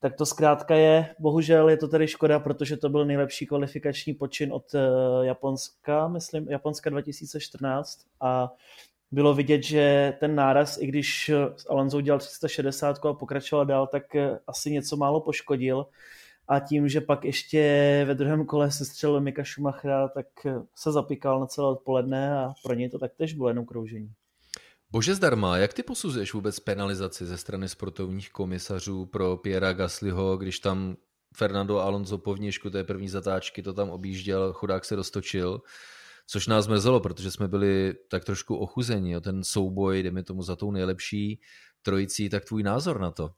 [0.06, 4.52] tak to zkrátka je, bohužel je to tedy škoda, protože to byl nejlepší kvalifikační počin
[4.52, 4.80] od eh,
[5.22, 8.52] Japonska, myslím, Japonska 2014 a
[9.10, 11.30] bylo vidět, že ten náraz, i když
[11.68, 15.86] Alonso udělal 360 a pokračoval dál, tak eh, asi něco málo poškodil.
[16.48, 20.92] A tím, že pak ještě ve druhém kole se střelil Mika Schumachera, tak eh, se
[20.92, 24.12] zapíkal na celé odpoledne a pro něj to taktéž bylo jenom kroužení.
[24.90, 30.58] Bože zdarma, jak ty posuzuješ vůbec penalizaci ze strany sportovních komisařů pro Piera Gaslyho, když
[30.58, 30.96] tam
[31.36, 35.60] Fernando Alonso po vnějšku té první zatáčky to tam objížděl, chudák se dostočil,
[36.26, 40.56] což nás mrzelo, protože jsme byli tak trošku ochuzeni o ten souboj, jdeme tomu za
[40.56, 41.40] tou nejlepší
[41.82, 43.30] trojicí, tak tvůj názor na to?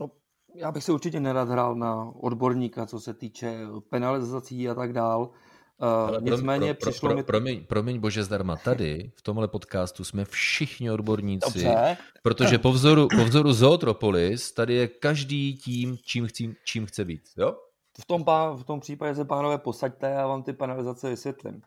[0.00, 0.10] No,
[0.54, 5.30] já bych se určitě nerad hrál na odborníka, co se týče penalizací a tak dál.
[5.78, 7.22] Ale nicméně pro, přišlo pro, mi...
[7.22, 11.96] Promiň, promiň bože zdarma, tady v tomhle podcastu jsme všichni odborníci, Dobře.
[12.22, 17.22] protože po vzoru, po vzoru Zootropolis tady je každý tím, čím, chcí, čím chce být.
[17.36, 17.56] Jo?
[18.00, 21.62] V tom, pá, v tom případě se pánové posaďte a vám ty penalizace vysvětlím.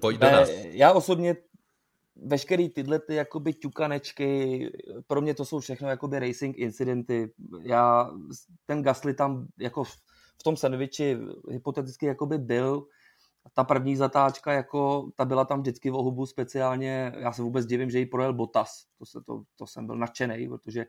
[0.00, 0.48] Pojď do nás.
[0.70, 1.36] Já osobně
[2.16, 4.70] veškerý tyhle ty jakoby ťukanečky,
[5.06, 7.32] pro mě to jsou všechno jakoby racing incidenty.
[7.62, 8.10] Já,
[8.66, 9.84] ten Gasly tam jako
[10.40, 11.18] v tom sandviči
[11.50, 12.86] hypoteticky jakoby byl,
[13.54, 17.90] ta první zatáčka, jako, ta byla tam vždycky v ohubu speciálně, já se vůbec divím,
[17.90, 20.86] že ji projel Botas, to, se, to, to jsem byl nadšený, protože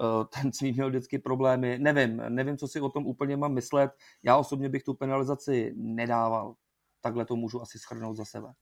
[0.00, 3.90] uh, ten svým měl vždycky problémy, nevím, nevím, co si o tom úplně mám myslet,
[4.22, 6.54] já osobně bych tu penalizaci nedával,
[7.00, 8.52] takhle to můžu asi schrnout za sebe.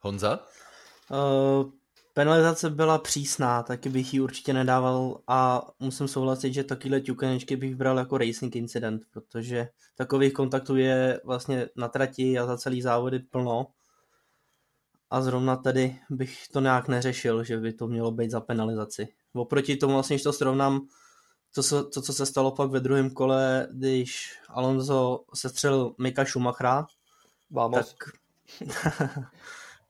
[0.00, 0.46] Honza?
[1.10, 1.70] Uh,
[2.14, 7.76] Penalizace byla přísná, taky bych ji určitě nedával a musím souhlasit, že takovýhle ťukanečky bych
[7.76, 13.18] bral jako racing incident, protože takových kontaktů je vlastně na trati a za celý závody
[13.18, 13.66] plno
[15.10, 19.08] a zrovna tady bych to nějak neřešil, že by to mělo být za penalizaci.
[19.32, 20.80] Oproti tomu vlastně, když to srovnám,
[21.54, 26.86] to, co, to, co se stalo pak ve druhém kole, když Alonso sestřelil Mika Schumachera,
[27.50, 27.94] Vamos.
[27.94, 28.10] tak,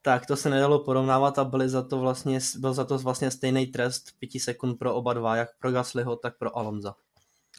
[0.03, 3.67] tak to se nedalo porovnávat a byly za to vlastně, byl za to vlastně stejný
[3.67, 6.95] trest 5 sekund pro oba dva, jak pro Gaslyho, tak pro Alonza.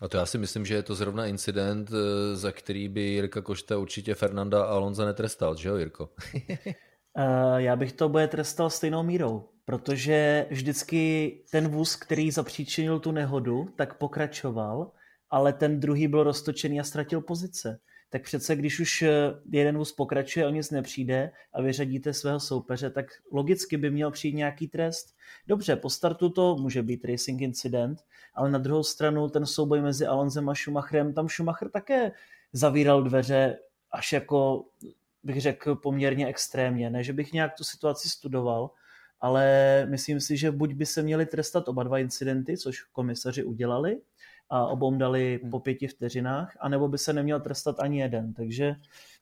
[0.01, 3.41] A to já si myslím, že je to zrovna incident, eh, za který by Jirka
[3.41, 6.09] Košta určitě Fernanda a Alonza netrestal, že jo Jirko?
[6.33, 13.11] Uh, já bych to bude trestal stejnou mírou, protože vždycky ten vůz, který zapříčinil tu
[13.11, 14.91] nehodu, tak pokračoval,
[15.29, 17.79] ale ten druhý byl roztočený a ztratil pozice.
[18.13, 19.09] Tak přece, když už eh,
[19.51, 24.33] jeden vůz pokračuje, o nic nepřijde a vyřadíte svého soupeře, tak logicky by měl přijít
[24.35, 25.15] nějaký trest.
[25.47, 27.99] Dobře, po startu to může být racing incident,
[28.33, 32.11] ale na druhou stranu ten souboj mezi Alonzem a Schumacherem, tam Schumacher také
[32.51, 33.59] zavíral dveře
[33.91, 34.65] až jako
[35.23, 36.89] bych řekl, poměrně extrémně.
[36.89, 38.71] Ne, že bych nějak tu situaci studoval,
[39.19, 43.97] ale myslím si, že buď by se měli trestat oba dva incidenty, což komisaři udělali,
[44.53, 45.51] a obou dali hmm.
[45.51, 48.33] po pěti vteřinách, anebo by se neměl trestat ani jeden.
[48.33, 48.75] Takže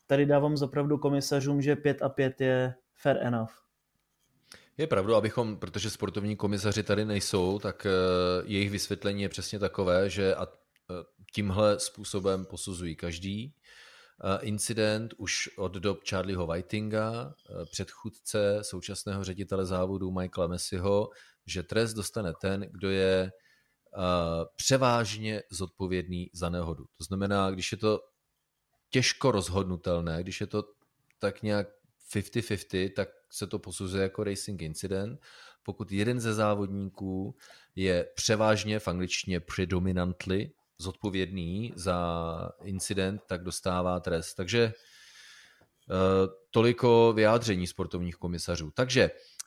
[0.07, 3.51] tady dávám zapravdu komisařům, že pět a pět je fair enough.
[4.77, 10.09] Je pravda, abychom, protože sportovní komisaři tady nejsou, tak uh, jejich vysvětlení je přesně takové,
[10.09, 10.53] že a uh,
[11.33, 13.53] tímhle způsobem posuzují každý.
[14.23, 21.09] Eh, incident už od dob Charlieho Whitinga, eh, předchůdce současného ředitele závodu Michaela Messiho,
[21.45, 23.31] že trest dostane ten, kdo je eh,
[24.55, 26.85] převážně zodpovědný za nehodu.
[26.97, 27.99] To znamená, když je to
[28.89, 30.63] těžko rozhodnutelné, když je to
[31.19, 31.67] tak nějak
[32.13, 35.19] 50-50, tak se to posuzuje jako racing incident.
[35.63, 37.35] Pokud jeden ze závodníků
[37.75, 44.33] je převážně v angličtině predominantly zodpovědný za incident, tak dostává trest.
[44.33, 44.73] Takže eh,
[46.51, 48.71] toliko vyjádření sportovních komisařů.
[48.71, 49.01] Takže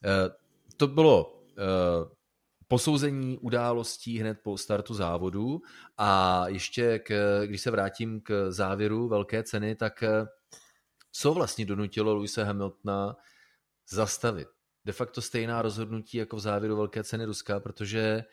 [0.04, 0.30] eh,
[0.76, 1.64] to bylo eh,
[2.74, 5.62] posouzení událostí hned po startu závodu.
[5.98, 10.04] A ještě, k, když se vrátím k závěru velké ceny, tak
[11.12, 13.16] co vlastně donutilo Luise Hamiltona
[13.90, 14.48] zastavit?
[14.84, 18.24] De facto stejná rozhodnutí jako v závěru velké ceny Ruska, protože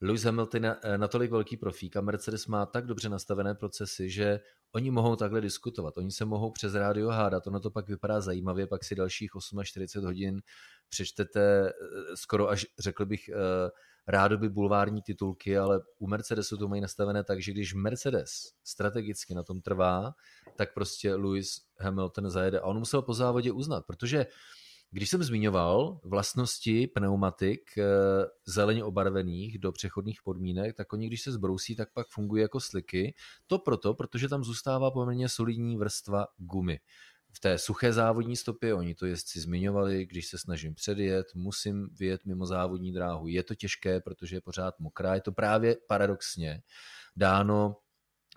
[0.00, 4.40] Lewis Hamilton je eh, natolik velký profík a Mercedes má tak dobře nastavené procesy, že
[4.74, 8.66] oni mohou takhle diskutovat, oni se mohou přes rádio hádat, ono to pak vypadá zajímavě,
[8.66, 9.30] pak si dalších
[9.62, 10.42] 48 hodin
[10.92, 11.72] přečtete eh,
[12.16, 13.70] skoro až, řekl bych, eh,
[14.08, 18.30] rádoby bulvární titulky, ale u Mercedesu to mají nastavené tak, že když Mercedes
[18.64, 20.14] strategicky na tom trvá,
[20.56, 22.60] tak prostě Lewis Hamilton zajede.
[22.60, 24.26] A on musel po závodě uznat, protože
[24.94, 27.84] když jsem zmiňoval vlastnosti pneumatik eh,
[28.46, 33.14] zeleně obarvených do přechodných podmínek, tak oni, když se zbrousí, tak pak fungují jako sliky.
[33.46, 36.80] To proto, protože tam zůstává poměrně solidní vrstva gumy.
[37.34, 42.24] V té suché závodní stopě, oni to jezdci zmiňovali, když se snažím předjet, musím vyjet
[42.24, 43.28] mimo závodní dráhu.
[43.28, 45.14] Je to těžké, protože je pořád mokrá.
[45.14, 46.62] Je to právě paradoxně
[47.16, 47.76] dáno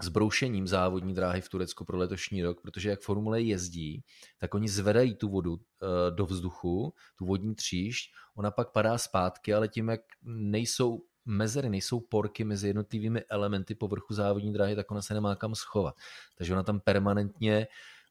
[0.01, 4.03] s broušením závodní dráhy v Turecku pro letošní rok, protože jak Formule jezdí,
[4.37, 9.53] tak oni zvedají tu vodu eh, do vzduchu, tu vodní tříšť, ona pak padá zpátky,
[9.53, 15.01] ale tím, jak nejsou mezery, nejsou porky mezi jednotlivými elementy povrchu závodní dráhy, tak ona
[15.01, 15.95] se nemá kam schovat.
[16.37, 17.67] Takže ona tam permanentně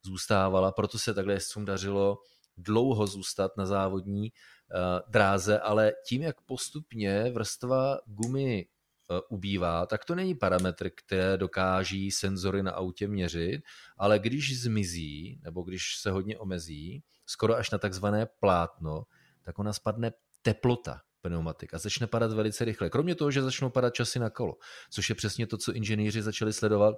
[0.07, 2.19] zůstávala, proto se takhle jezdcům dařilo
[2.57, 8.67] dlouho zůstat na závodní uh, dráze, ale tím, jak postupně vrstva gumy
[9.11, 13.63] Eh, ubývá, tak to není parametr, které dokáží senzory na autě měřit,
[13.99, 19.03] ale když zmizí, nebo když se hodně omezí, skoro až na takzvané plátno,
[19.43, 20.13] tak ona spadne
[20.43, 22.91] teplota pneumatik a začne padat velice rychle.
[22.91, 24.55] Kromě toho, že začnou padat časy na kolo,
[24.91, 26.97] což je přesně to, co inženýři začali sledovat,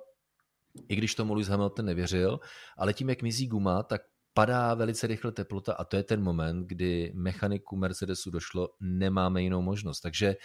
[0.89, 2.41] i když tomu Lewis Hamilton nevěřil,
[2.77, 4.03] ale tím, jak mizí guma, tak
[4.35, 9.63] padá velice rychle teplota a to je ten moment, kdy mechaniku Mercedesu došlo, nemáme jinou
[9.63, 10.01] možnost.
[10.01, 10.37] Takže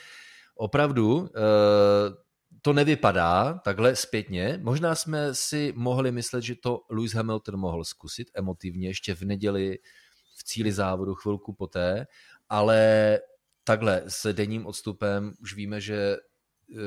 [0.55, 1.41] opravdu eh,
[2.61, 4.59] to nevypadá takhle zpětně.
[4.61, 9.79] Možná jsme si mohli myslet, že to Lewis Hamilton mohl zkusit emotivně ještě v neděli
[10.37, 12.07] v cíli závodu chvilku poté,
[12.49, 13.19] ale
[13.63, 16.77] takhle s denním odstupem už víme, že eh,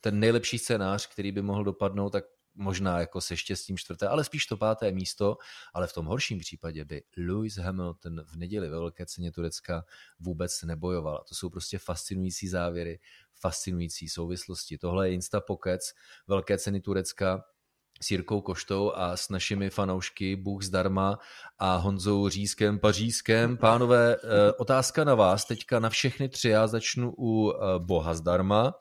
[0.00, 2.24] ten nejlepší scénář, který by mohl dopadnout, tak
[2.60, 5.36] možná jako se štěstím čtvrté, ale spíš to páté místo,
[5.74, 9.84] ale v tom horším případě by Lewis Hamilton v neděli ve velké ceně Turecka
[10.20, 11.16] vůbec nebojoval.
[11.16, 13.00] A to jsou prostě fascinující závěry,
[13.40, 14.78] fascinující souvislosti.
[14.78, 15.92] Tohle je Instapokec
[16.26, 17.44] velké ceny Turecka.
[18.02, 21.18] s Jirkou Koštou a s našimi fanoušky Bůh zdarma
[21.58, 23.56] a Honzou Řízkem Pařízkem.
[23.56, 28.74] Pánové, eh, otázka na vás, teďka na všechny tři, já začnu u eh, Boha zdarma.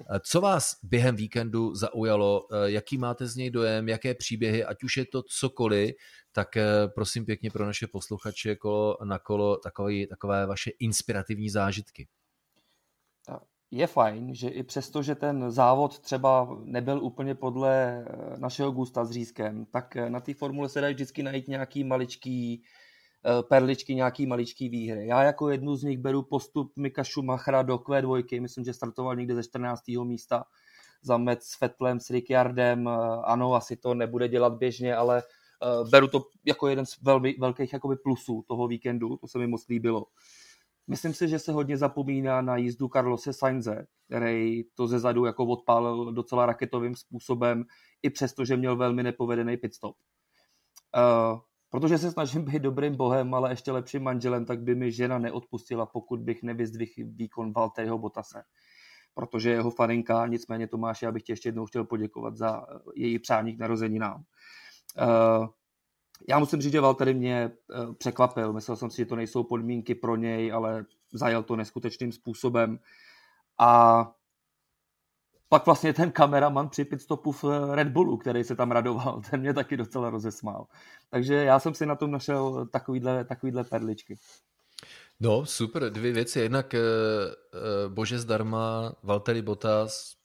[0.00, 2.46] Eh, co vás během víkendu zaujalo?
[2.64, 3.88] Jaký máte z něj dojem?
[3.88, 4.64] Jaké příběhy?
[4.64, 5.94] Ať už je to cokoliv,
[6.32, 6.48] tak
[6.94, 12.08] prosím pěkně pro naše posluchače kolo na kolo takové, takové vaše inspirativní zážitky
[13.72, 19.04] je fajn, že i přesto, že ten závod třeba nebyl úplně podle eh, našeho gusta
[19.04, 22.81] s řízkem, tak eh, na té formule se dají vždycky najít nějaký maličký eh,
[23.48, 25.06] perličky, nějaký maličký výhry.
[25.06, 29.34] Já jako jednu z nich beru postup Mika Schumachera do Q2, myslím, že startoval někde
[29.34, 29.82] ze 14.
[30.04, 30.44] místa
[31.02, 32.88] za med s Fetlem, s Ricciardem.
[33.24, 35.22] Ano, asi to nebude dělat běžně, ale
[35.90, 39.68] beru to jako jeden z velmi velkých jakoby plusů toho víkendu, to se mi moc
[39.68, 40.06] líbilo.
[40.86, 45.46] Myslím si, že se hodně zapomíná na jízdu Carlose Sainze, který to ze zadu jako
[45.46, 47.64] odpálil docela raketovým způsobem,
[48.02, 49.96] i přesto, že měl velmi nepovedený pitstop.
[50.96, 51.40] Uh,
[51.72, 55.86] protože se snažím být dobrým bohem, ale ještě lepším manželem, tak by mi žena neodpustila,
[55.86, 58.42] pokud bych nevyzdvihl výkon Valtteriho Botase.
[59.14, 63.56] Protože jeho faninka, nicméně Tomáše, já bych tě ještě jednou chtěl poděkovat za její přání
[63.56, 64.24] k narozeninám.
[65.00, 65.46] Uh,
[66.28, 68.52] já musím říct, že Valtteri mě eh, překvapil.
[68.52, 72.78] Myslel jsem si, že to nejsou podmínky pro něj, ale zajel to neskutečným způsobem.
[73.58, 74.12] A
[75.52, 79.54] pak vlastně ten kameraman při pitstopu v Red Bullu, který se tam radoval, ten mě
[79.54, 80.66] taky docela rozesmál.
[81.10, 84.18] Takže já jsem si na tom našel takovýhle, takovýhle perličky.
[85.20, 86.40] No, super, dvě věci.
[86.40, 90.16] Jednak uh, Bože zdarma, Valtteri Bottas,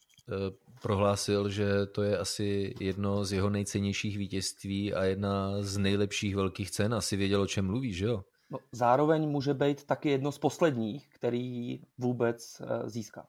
[0.81, 6.71] prohlásil, že to je asi jedno z jeho nejcennějších vítězství a jedna z nejlepších velkých
[6.71, 6.93] cen.
[6.93, 8.23] Asi věděl, o čem mluví, že jo?
[8.49, 13.27] No, zároveň může být taky jedno z posledních, který vůbec získá.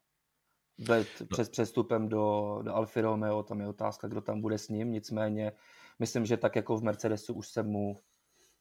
[0.79, 1.27] Být no.
[1.27, 5.53] přes přestupem do, do Alfa Romeo, tam je otázka, kdo tam bude s ním, nicméně
[5.99, 8.01] myslím, že tak jako v Mercedesu už se mu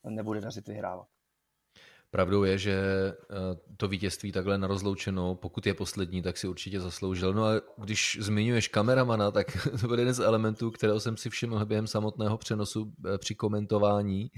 [0.03, 1.07] nebude dařit vyhrávat.
[2.11, 3.35] Pravdou je, že eh,
[3.77, 7.33] to vítězství takhle na rozloučenou, pokud je poslední, tak si určitě zasloužil.
[7.33, 9.47] No a když zmiňuješ kameramana, tak
[9.81, 14.31] to byl jeden z elementů, kterého jsem si všiml během samotného přenosu eh, při komentování,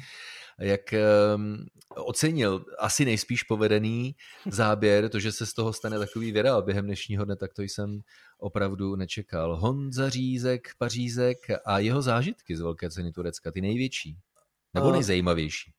[0.59, 4.15] jak ehm, ocenil asi nejspíš povedený
[4.49, 8.01] záběr, to, že se z toho stane takový virál během dnešního dne, tak to jsem
[8.37, 9.55] opravdu nečekal.
[9.55, 14.17] Honza Řízek, Pařízek a jeho zážitky z Velké ceny Turecka, ty největší,
[14.73, 15.73] nebo nejzajímavější.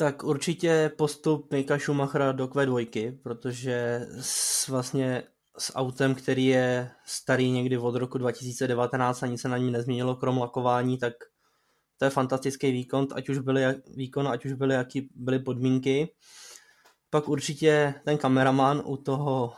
[0.00, 5.22] Tak určitě postup Mika Schumachera do Q2, protože s, vlastně
[5.58, 10.38] s autem, který je starý někdy od roku 2019 ani se na ní nezměnilo krom
[10.38, 11.12] lakování, tak
[11.96, 13.64] to je fantastický výkon, ať už byly,
[13.96, 16.14] výkon, ať už byly, jaký byly podmínky.
[17.10, 19.52] Pak určitě ten kameraman u toho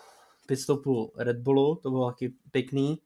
[0.47, 2.99] pitstopu Red Bullu, to bylo taky pěkný.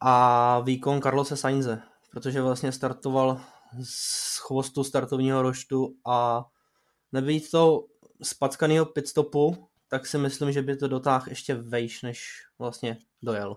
[0.00, 3.40] A výkon Carlose Sainze, protože vlastně startoval
[3.82, 6.44] z chvostu startovního roštu a
[7.12, 7.86] nebýt to
[8.22, 13.56] spackanýho pitstopu, tak si myslím, že by to dotáhl ještě vejš, než vlastně dojel.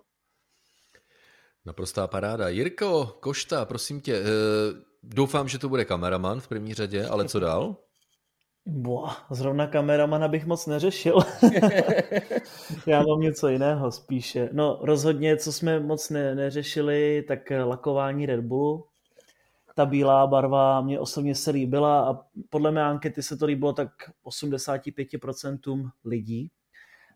[1.65, 2.49] Naprostá paráda.
[2.49, 4.25] Jirko, Košta, prosím tě, eh,
[5.03, 7.75] doufám, že to bude kameraman v první řadě, ale co dál?
[8.67, 11.19] Boah, zrovna kameramana bych moc neřešil.
[12.87, 14.49] Já mám něco jiného spíše.
[14.51, 18.87] No rozhodně, co jsme moc ne- neřešili, tak lakování Red Bullu
[19.75, 23.89] ta bílá barva mě osobně se líbila a podle mé ankety se to líbilo tak
[24.25, 26.51] 85% lidí.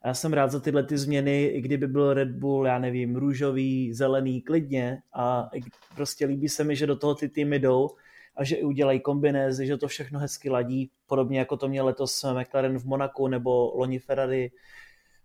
[0.02, 3.16] A já jsem rád za tyhle ty změny, i kdyby byl Red Bull, já nevím,
[3.16, 5.02] růžový, zelený, klidně.
[5.14, 5.50] A
[5.96, 7.90] prostě líbí se mi, že do toho ty týmy jdou
[8.36, 12.26] a že i udělají kombinézy, že to všechno hezky ladí, podobně jako to měl letos
[12.40, 14.52] McLaren v Monaku nebo loni Ferrari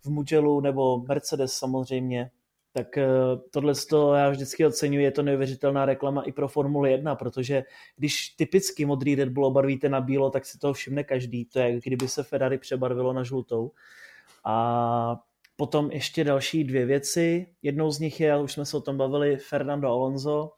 [0.03, 2.31] v Mugellu nebo Mercedes samozřejmě
[2.77, 3.07] tak eh,
[3.51, 7.65] tohle to já vždycky oceňuji, je to neuvěřitelná reklama i pro Formuli 1, protože
[7.97, 11.81] když typicky modrý Red Bull obarvíte na bílo, tak si toho všimne každý, to je
[11.85, 13.71] kdyby se Ferrari přebarvilo na žlutou.
[14.45, 15.17] A
[15.57, 19.37] potom ještě další dvě věci, jednou z nich je, už jsme se o tom bavili,
[19.37, 20.53] Fernando Alonso,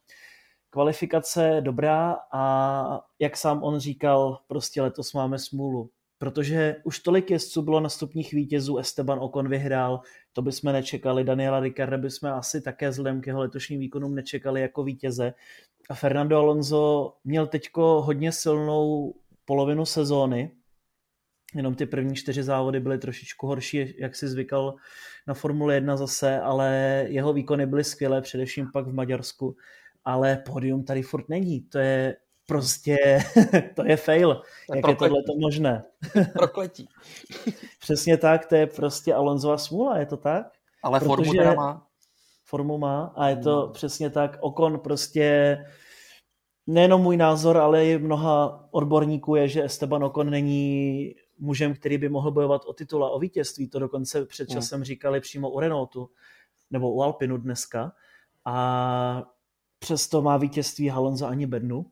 [0.71, 5.91] kvalifikace dobrá a jak sám on říkal, prostě letos máme smůlu.
[6.19, 10.01] Protože už tolik jezdců bylo na stupních vítězů, Esteban Ocon vyhrál,
[10.37, 14.84] to bychom nečekali, Daniela Ricciarda bychom asi také vzhledem k jeho letošním výkonům nečekali jako
[14.84, 15.34] vítěze.
[15.91, 19.14] A Fernando Alonso měl teďko hodně silnou
[19.45, 20.51] polovinu sezóny,
[21.55, 24.74] jenom ty první čtyři závody byly trošičku horší, jak si zvykal
[25.26, 29.57] na Formule 1 zase, ale jeho výkony byly skvělé, především pak v Maďarsku,
[30.05, 32.16] ale pódium tady furt není, to je
[32.47, 32.97] prostě
[33.74, 34.42] to je fail.
[34.74, 34.90] Jak prokletí.
[34.90, 35.84] je tohle to možné?
[36.32, 36.88] Prokletí.
[37.80, 40.47] Přesně tak, to je prostě Alonzova smůla, je to tak?
[40.82, 41.07] Ale Protože...
[41.09, 41.86] formu teda má.
[42.44, 43.72] formu má a je to hmm.
[43.72, 44.38] přesně tak.
[44.40, 45.59] Okon prostě
[46.66, 52.09] nejenom můj názor, ale i mnoha odborníků je, že Esteban Okon není mužem, který by
[52.09, 53.68] mohl bojovat o titul a o vítězství.
[53.68, 54.57] To dokonce před hmm.
[54.57, 56.11] časem říkali přímo u Renaultu
[56.70, 57.92] nebo u Alpinu dneska.
[58.44, 59.22] A
[59.78, 61.86] přesto má vítězství Halonza ani bednu,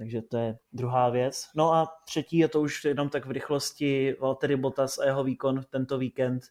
[0.00, 1.48] takže to je druhá věc.
[1.56, 5.64] No a třetí je to už jenom tak v rychlosti Valtteri Bottas a jeho výkon
[5.70, 6.42] tento víkend.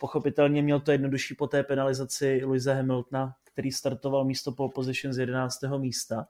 [0.00, 5.18] Pochopitelně měl to jednodušší po té penalizaci Louise Hamiltona, který startoval místo pole position z
[5.18, 5.60] 11.
[5.78, 6.26] místa,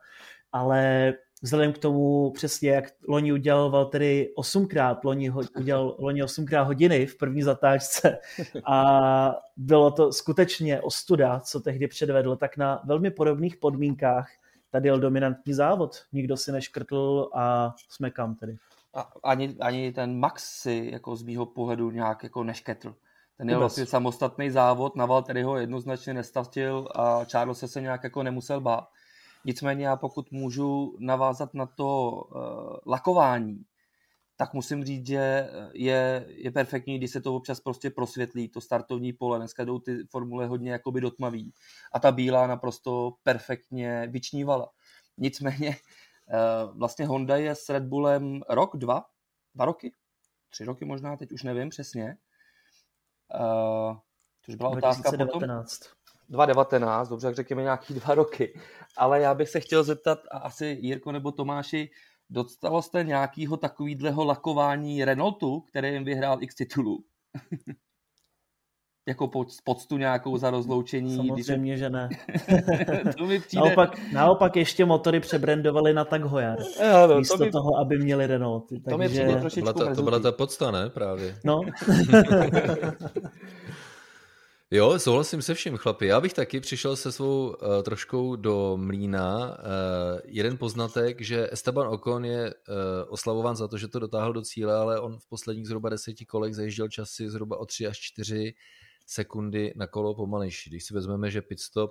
[0.53, 1.13] ale
[1.43, 7.07] vzhledem k tomu přesně, jak loni udělal Valtteri osmkrát, loni ho, udělal loni osmkrát hodiny
[7.07, 8.19] v první zatáčce
[8.65, 14.29] a bylo to skutečně ostuda, co tehdy předvedl, tak na velmi podobných podmínkách
[14.75, 15.97] tady jel dominantní závod.
[16.13, 18.57] Nikdo si neškrtl a jsme kam tedy.
[18.95, 22.95] A ani, ani ten Max si jako z mýho pohledu nějak jako nešketl.
[23.39, 28.23] Ten je vlastně samostatný závod, na Valtteri ho jednoznačně nestatil a Charles se nějak jako
[28.23, 28.89] nemusel bát.
[29.45, 32.43] Nicméně já pokud můžu navázat na to uh,
[32.87, 33.65] lakování,
[34.37, 39.13] tak musím říct, že je, je perfektní, když se to občas prostě prosvětlí, to startovní
[39.13, 39.39] pole.
[39.39, 41.53] Dneska jdou ty formule hodně jakoby dotmaví
[41.93, 44.71] a ta bílá naprosto perfektně vyčnívala.
[45.19, 49.05] Nicméně uh, vlastně Honda je s Red Bullem rok, dva,
[49.55, 49.93] dva roky,
[50.51, 52.17] tři roky možná, teď už nevím přesně.
[53.41, 53.97] Uh,
[54.43, 54.99] což byla 2019.
[54.99, 55.65] otázka potom.
[56.29, 58.61] 2019, dobře, jak řekněme nějaký dva roky.
[58.97, 61.91] Ale já bych se chtěl zeptat, a asi Jirko nebo Tomáši,
[62.31, 67.05] dostalo jste nějakého takového lakování Renaultu, který jim vyhrál x titulů?
[69.09, 69.31] jako
[69.65, 71.17] poctu nějakou za rozloučení.
[71.17, 71.79] Samozřejmě, když...
[71.79, 72.09] že ne.
[73.19, 73.65] to mi přijde...
[73.65, 76.59] naopak, naopak ještě motory přebrandovali na tak Hojar.
[77.05, 77.51] Ano, místo to mi...
[77.51, 78.69] toho, aby měli Renault.
[78.69, 78.91] Takže...
[78.91, 80.91] To, mi přijde trošičku to, byla ta, to byla ta podsta, ne?
[80.91, 81.39] Právě.
[81.45, 81.61] No.
[84.75, 86.07] Jo, souhlasím se vším, chlapi.
[86.07, 89.47] Já bych taky přišel se svou uh, troškou do mlína.
[89.47, 92.75] Uh, jeden poznatek, že Esteban Ocon je uh,
[93.09, 96.55] oslavován za to, že to dotáhl do cíle, ale on v posledních zhruba deseti kolech
[96.55, 98.55] zajížděl časy zhruba o 3 až 4
[99.07, 100.71] sekundy na kolo pomalejší.
[100.71, 101.91] Když si vezmeme, že pitstop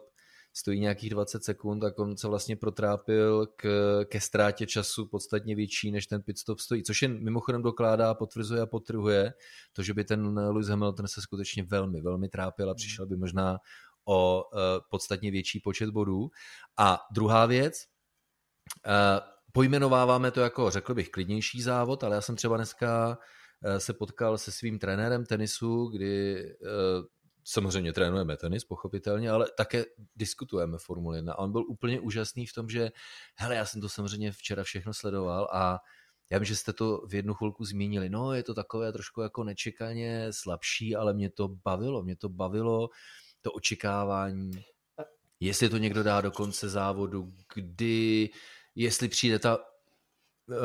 [0.54, 3.66] stojí nějakých 20 sekund, tak on se vlastně protrápil k,
[4.06, 8.66] ke ztrátě času podstatně větší, než ten pitstop stojí, což jen mimochodem dokládá, potvrzuje a
[8.66, 9.34] potrhuje
[9.74, 13.58] to, že by ten Lewis Hamilton se skutečně velmi, velmi trápil a přišel by možná
[14.06, 16.30] o uh, podstatně větší počet bodů.
[16.78, 17.86] A druhá věc,
[18.88, 18.92] uh,
[19.52, 23.18] pojmenováváme to jako, řekl bych, klidnější závod, ale já jsem třeba dneska
[23.66, 26.46] uh, se potkal se svým trenérem tenisu, kdy
[27.44, 29.86] samozřejmě trénujeme tenis, pochopitelně, ale také
[30.16, 32.92] diskutujeme Formuli 1 a on byl úplně úžasný v tom, že
[33.36, 35.80] hele, já jsem to samozřejmě včera všechno sledoval a
[36.30, 39.44] já vím, že jste to v jednu chvilku zmínili, no je to takové trošku jako
[39.44, 42.90] nečekaně slabší, ale mě to bavilo, mě to bavilo,
[43.42, 44.52] to očekávání,
[45.40, 48.30] jestli to někdo dá do konce závodu, kdy,
[48.76, 49.58] jestli přijde ta
[50.52, 50.56] eh,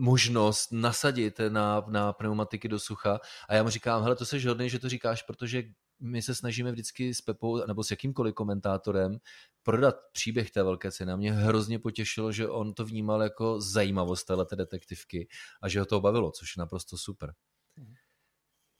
[0.00, 3.20] možnost nasadit na, na pneumatiky do sucha.
[3.48, 5.62] A já mu říkám, hele, to se hodný, že to říkáš, protože
[6.00, 9.18] my se snažíme vždycky s Pepou nebo s jakýmkoliv komentátorem
[9.62, 11.12] prodat příběh té velké ceny.
[11.12, 15.28] A mě hrozně potěšilo, že on to vnímal jako zajímavost této detektivky
[15.62, 17.34] a že ho to bavilo, což je naprosto super.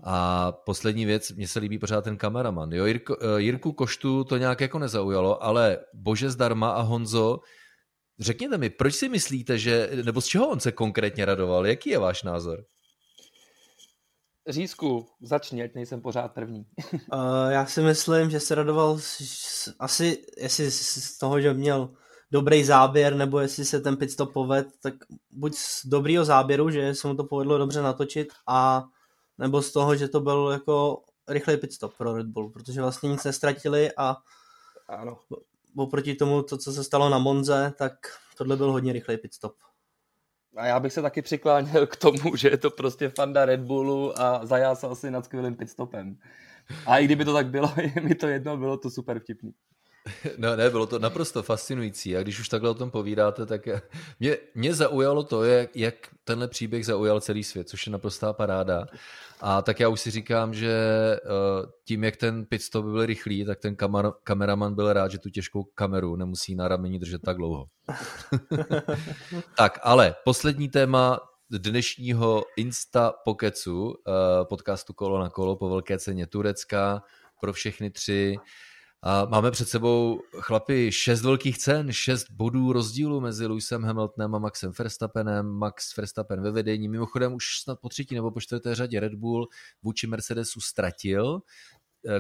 [0.03, 2.73] A poslední věc, mně se líbí pořád ten kameraman.
[2.73, 7.41] Jo, Jirko, eh, Jirku Koštu to nějak jako nezaujalo, ale Bože zdarma a Honzo,
[8.19, 11.67] řekněte mi, proč si myslíte, že, nebo z čeho on se konkrétně radoval?
[11.67, 12.65] Jaký je váš názor?
[14.51, 16.67] Řízku, začni, ať nejsem pořád první.
[16.93, 17.01] uh,
[17.49, 21.91] já si myslím, že se radoval z, asi, jestli z toho, že měl
[22.31, 24.95] dobrý záběr, nebo jestli se ten pitstop poved, tak
[25.31, 28.85] buď z dobrýho záběru, že se mu to povedlo dobře natočit, a
[29.39, 33.25] nebo z toho, že to byl jako rychlej pitstop pro Red Bull, protože vlastně nic
[33.25, 34.17] nestratili a
[34.89, 35.19] ano.
[35.77, 37.93] oproti tomu, to, co se stalo na Monze, tak
[38.37, 39.55] tohle byl hodně rychlej pitstop.
[40.57, 44.21] A já bych se taky přikláněl k tomu, že je to prostě fanda Red Bullu
[44.21, 46.19] a zajásal si nad skvělým pitstopem.
[46.87, 49.55] A i kdyby to tak bylo, je mi to jedno, bylo to super vtipný.
[50.39, 53.69] No ne, bylo to naprosto fascinující a když už takhle o tom povídáte, tak
[54.21, 55.95] mě, mě zaujalo to, jak, jak
[56.25, 58.87] tenhle příběh zaujal celý svět, což je naprostá paráda.
[59.41, 60.77] A tak já už si říkám, že
[61.25, 65.31] uh, tím, jak ten pitstop byl rychlý, tak ten kamer, kameraman byl rád, že tu
[65.31, 67.67] těžkou kameru nemusí na rameni držet tak dlouho.
[69.57, 71.21] tak, ale poslední téma
[71.51, 73.95] dnešního Insta Pokecu, uh,
[74.49, 77.03] podcastu Kolo na kolo po velké ceně Turecka
[77.41, 78.37] pro všechny tři.
[79.03, 84.39] A máme před sebou chlapi šest velkých cen, šest bodů rozdílu mezi Lewisem Hamiltonem a
[84.39, 85.47] Maxem Verstappenem.
[85.47, 89.49] Max Verstappen ve vedení, mimochodem už snad po třetí nebo po čtvrté řadě Red Bull
[89.83, 91.41] vůči Mercedesu ztratil.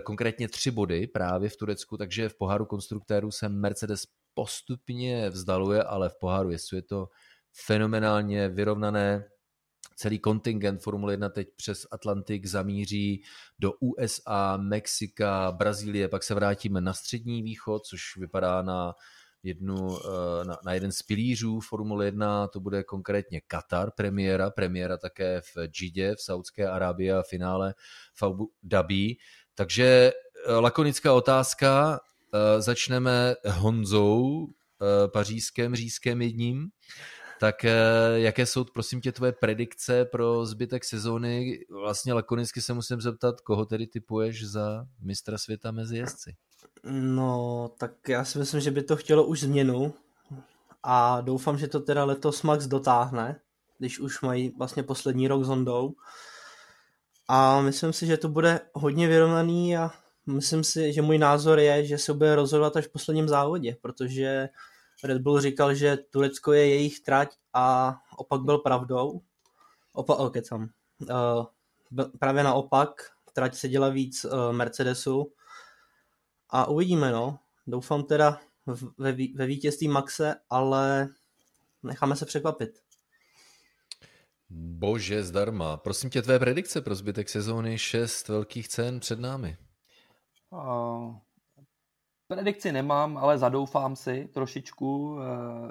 [0.04, 4.02] konkrétně tři body právě v Turecku, takže v poháru konstruktérů se Mercedes
[4.34, 7.08] postupně vzdaluje, ale v poháru jezdců je to
[7.66, 9.24] fenomenálně vyrovnané.
[9.96, 13.22] Celý kontingent Formule 1 teď přes Atlantik zamíří
[13.58, 18.94] do USA, Mexika, Brazílie, pak se vrátíme na střední východ, což vypadá na
[19.42, 24.96] jednu, eh, na, na jeden z pilířů Formule 1, to bude konkrétně Katar, premiéra, premiéra
[24.96, 27.74] také v Džidě, v Saudské Arábii a finále
[28.14, 29.16] v Abu Dhabi.
[29.54, 30.12] Takže
[30.46, 32.00] eh, lakonická otázka,
[32.34, 34.48] eh, začneme Honzou,
[35.12, 36.68] pařížském řízkem jedním.
[37.40, 37.64] Tak
[38.14, 41.58] jaké jsou, prosím tě, tvoje predikce pro zbytek sezóny?
[41.70, 46.36] Vlastně lakonicky se musím zeptat, koho tedy typuješ za mistra světa mezi jezdci?
[46.90, 49.94] No, tak já si myslím, že by to chtělo už změnu
[50.82, 53.40] a doufám, že to teda letos Max dotáhne,
[53.78, 55.94] když už mají vlastně poslední rok s Hondou.
[57.28, 59.90] A myslím si, že to bude hodně vyrovnaný a
[60.26, 64.48] myslím si, že můj názor je, že se bude rozhodovat až v posledním závodě, protože
[65.04, 69.20] Red Bull říkal, že Turecko je jejich trať a opak byl pravdou.
[69.92, 70.68] Opa, oh, kecam.
[71.10, 71.46] Uh,
[72.18, 72.90] právě naopak,
[73.32, 75.32] trať se dělá víc uh, Mercedesu
[76.50, 77.38] a uvidíme, no.
[77.66, 78.40] Doufám teda
[78.98, 81.08] ve, ve vítězství Maxe, ale
[81.82, 82.80] necháme se překvapit.
[84.50, 85.76] Bože, zdarma.
[85.76, 89.56] Prosím tě, tvé predikce pro zbytek sezóny, šest velkých cen před námi.
[90.50, 91.16] Uh,
[92.30, 95.10] predikci nemám, ale zadoufám si trošičku.
[95.10, 95.20] Uh,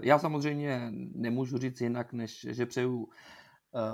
[0.03, 3.10] já samozřejmě nemůžu říct jinak, než že přeju uh,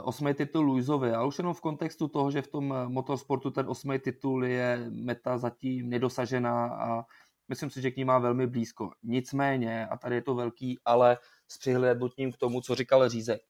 [0.03, 3.99] osmý titul Luizovi, ale už jenom v kontextu toho, že v tom motorsportu ten osmý
[3.99, 7.05] titul je meta zatím nedosažená a
[7.47, 8.91] myslím si, že k ní má velmi blízko.
[9.03, 13.41] Nicméně, a tady je to velký, ale s přihlédnutím k tomu, co říkal Řízek,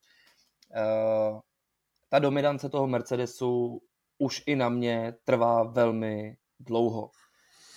[2.10, 3.82] ta dominance toho Mercedesu
[4.18, 7.10] už i na mě trvá velmi dlouho.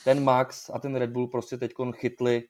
[0.09, 2.48] Ten Max a ten Red Bull prostě teď chytli,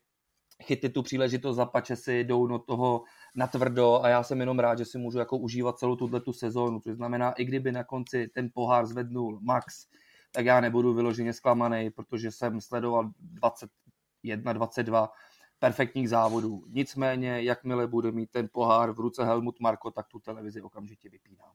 [0.62, 3.02] chytli tu příležitost, zapače si, jdou do toho
[3.34, 6.80] natvrdo a já jsem jenom rád, že si můžu jako užívat celou tuhle tu sezónu,
[6.80, 9.86] což znamená, i kdyby na konci ten pohár zvednul Max,
[10.32, 15.12] tak já nebudu vyloženě zklamaný, protože jsem sledoval 21, 22
[15.58, 16.64] perfektních závodů.
[16.68, 21.52] Nicméně, jakmile bude mít ten pohár v ruce Helmut Marko, tak tu televizi okamžitě vypínám.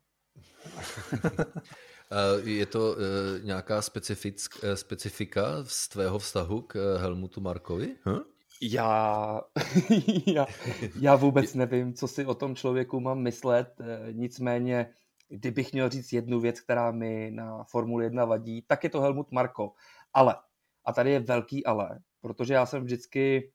[2.43, 3.81] Je to eh, nějaká
[4.63, 7.95] eh, specifika z tvého vztahu k eh, Helmutu Markovi?
[8.05, 8.19] Hm?
[8.61, 9.41] Já,
[10.27, 10.45] já,
[11.01, 14.89] já vůbec nevím, co si o tom člověku mám myslet, nicméně
[15.29, 19.31] kdybych měl říct jednu věc, která mi na Formule 1 vadí, tak je to Helmut
[19.31, 19.73] Marko.
[20.13, 20.35] Ale,
[20.85, 23.51] a tady je velký ale, protože já jsem vždycky,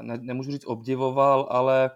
[0.00, 1.90] ne, nemůžu říct obdivoval, ale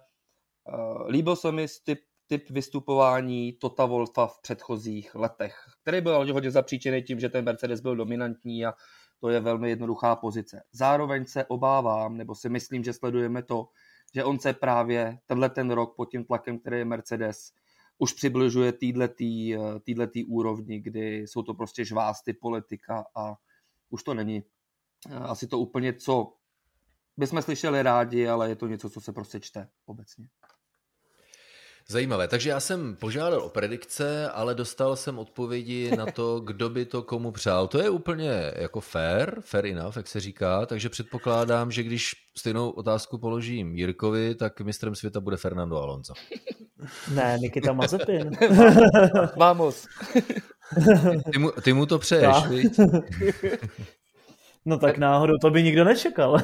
[0.75, 2.01] uh, líbil se mi typ,
[2.31, 7.81] typ vystupování Tota Wolfa v předchozích letech, který byl hodně zapříčený tím, že ten Mercedes
[7.81, 8.75] byl dominantní a
[9.21, 10.63] to je velmi jednoduchá pozice.
[10.73, 13.69] Zároveň se obávám, nebo si myslím, že sledujeme to,
[14.15, 17.53] že on se právě tenhle ten rok pod tím tlakem, který je Mercedes,
[17.99, 18.73] už přibližuje
[19.85, 23.35] týhletý úrovni, kdy jsou to prostě žvásty politika a
[23.89, 24.43] už to není
[25.11, 26.33] eh, asi to úplně, co
[27.17, 30.29] bychom slyšeli rádi, ale je to něco, co se prostě čte obecně.
[31.91, 32.29] Zajímavé.
[32.29, 37.03] Takže já jsem požádal o predikce, ale dostal jsem odpovědi na to, kdo by to
[37.03, 37.69] komu přál.
[37.69, 42.71] To je úplně jako fair, fair enough, jak se říká, takže předpokládám, že když stejnou
[42.71, 46.15] otázku položím Jirkovi, tak mistrem světa bude Fernando Alonso.
[47.15, 48.31] Ne, Nikita Mazepin.
[49.37, 49.87] Vamos.
[51.33, 52.37] Ty mu, ty mu to přeješ,
[54.65, 56.41] No tak náhodou, to by nikdo nečekal.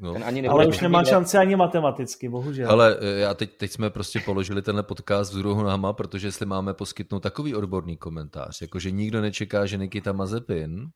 [0.00, 0.12] No.
[0.12, 2.70] Ten ani ale už nemá šanci ani matematicky, bohužel.
[2.70, 6.46] Ale eh, já teď, teď jsme prostě položili tenhle podcast v druhu náma, protože jestli
[6.46, 10.86] máme poskytnout takový odborný komentář, jakože nikdo nečeká, že Nikita Mazepin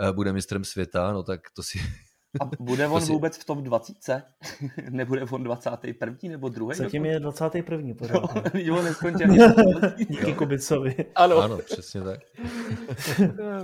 [0.00, 1.78] eh, bude mistrem světa, no tak to si...
[2.40, 3.12] A bude on si...
[3.12, 4.22] vůbec v tom 20?
[4.90, 6.16] Nebude on 21.
[6.28, 6.76] nebo druhý?
[6.76, 7.94] Zatím je 21.
[7.98, 8.22] pořád.
[8.54, 9.28] No, on neskončil.
[9.96, 10.96] Díky Kubicovi.
[11.14, 11.38] Ano.
[11.38, 12.20] ano, přesně tak.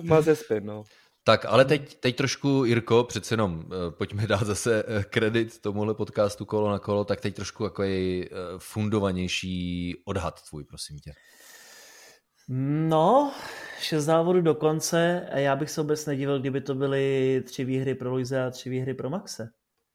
[0.02, 0.84] Mazepin, no.
[1.30, 5.94] Tak, ale teď, teď trošku, Jirko, přece jenom eh, pojďme dát zase eh, kredit tomuhle
[5.94, 8.28] podcastu kolo na kolo, tak teď trošku jako je
[8.58, 11.12] fundovanější odhad tvůj, prosím tě.
[12.88, 13.32] No,
[13.80, 17.94] šest závodů do konce a já bych se vůbec nedivil, kdyby to byly tři výhry
[17.94, 19.48] pro Luise a tři výhry pro Maxe.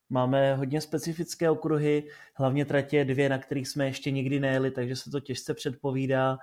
[0.09, 5.09] Máme hodně specifické okruhy, hlavně tratě dvě, na kterých jsme ještě nikdy nejeli, takže se
[5.09, 6.37] to těžce předpovídá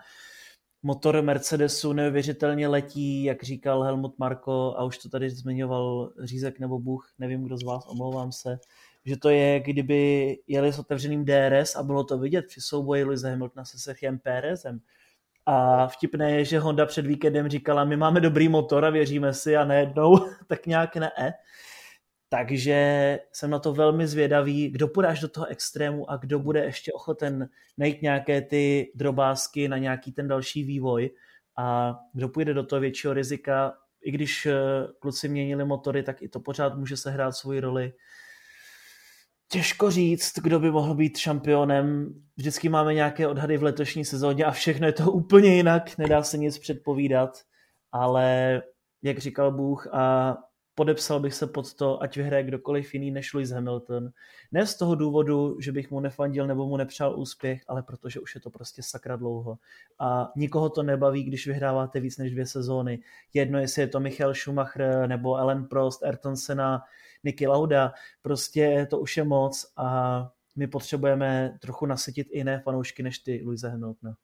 [0.83, 6.79] motor Mercedesu neuvěřitelně letí, jak říkal Helmut Marko, a už to tady zmiňoval Řízek nebo
[6.79, 8.59] Bůh, nevím kdo z vás, omlouvám se,
[9.05, 13.23] že to je, kdyby jeli s otevřeným DRS a bylo to vidět při souboji Lewis
[13.23, 14.81] Hamiltona se Sergiem Pérezem.
[15.47, 19.57] A vtipné je, že Honda před víkendem říkala, my máme dobrý motor a věříme si
[19.57, 21.11] a nejednou tak nějak ne.
[22.33, 26.65] Takže jsem na to velmi zvědavý, kdo půjde až do toho extrému a kdo bude
[26.65, 31.11] ještě ochoten najít nějaké ty drobásky na nějaký ten další vývoj
[31.59, 34.55] a kdo půjde do toho většího rizika, i když eh,
[34.99, 37.93] kluci měnili motory, tak i to pořád může sehrát svoji roli.
[39.49, 42.15] Těžko říct, kdo by mohl být šampionem.
[42.37, 46.39] Vždycky máme nějaké odhady v letošní sezóně a všechno je to úplně jinak, nedá se
[46.39, 47.39] nic předpovídat,
[47.93, 48.63] ale
[49.03, 50.37] jak říkal Bůh a
[50.75, 54.11] podepsal bych se pod to, ať vyhraje kdokoliv jiný než Lewis Hamilton.
[54.53, 58.35] Ne z toho důvodu, že bych mu nefandil nebo mu nepřál úspěch, ale protože už
[58.35, 59.59] je to prostě sakra dlouho.
[59.99, 62.99] A nikoho to nebaví, když vyhráváte víc než dvě sezóny.
[63.35, 66.83] Jedno, jestli je to Michael Schumacher nebo Ellen Prost, Ayrton Senna,
[67.25, 67.93] Nicky Lauda,
[68.23, 73.43] prostě to už je moc a my potřebujeme trochu nasytit i jiné fanoušky než ty
[73.45, 74.17] Louise Hamiltona.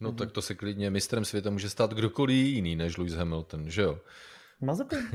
[0.00, 3.82] No tak to se klidně mistrem světa může stát kdokoliv jiný než Lewis Hamilton, že
[3.82, 3.98] jo?
[4.60, 4.98] Mazepin.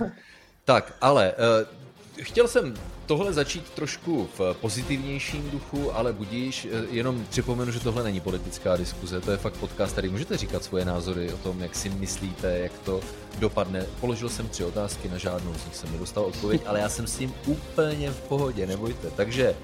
[0.68, 1.66] tak, ale uh,
[2.18, 2.74] chtěl jsem
[3.06, 8.76] tohle začít trošku v pozitivnějším duchu, ale budíš, eh, jenom připomenu, že tohle není politická
[8.76, 12.58] diskuze, to je fakt podcast, který můžete říkat svoje názory o tom, jak si myslíte,
[12.58, 13.00] jak to
[13.38, 13.86] dopadne.
[14.00, 17.16] Položil jsem tři otázky, na žádnou z nich jsem nedostal odpověď, ale já jsem s
[17.16, 19.10] tím úplně v pohodě, nebojte.
[19.16, 19.54] Takže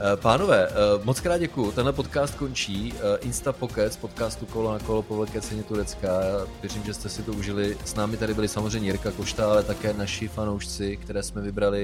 [0.00, 0.72] Eh, pánové, eh,
[1.04, 1.72] moc krát děkuju.
[1.72, 2.94] Tenhle podcast končí.
[3.20, 6.08] Insta Pocket z podcastu Kolo na kolo po velké ceně Turecka.
[6.60, 7.76] Věřím, že jste si to užili.
[7.84, 11.77] S námi tady byli samozřejmě Jirka Košta, ale také naši fanoušci, které jsme vybrali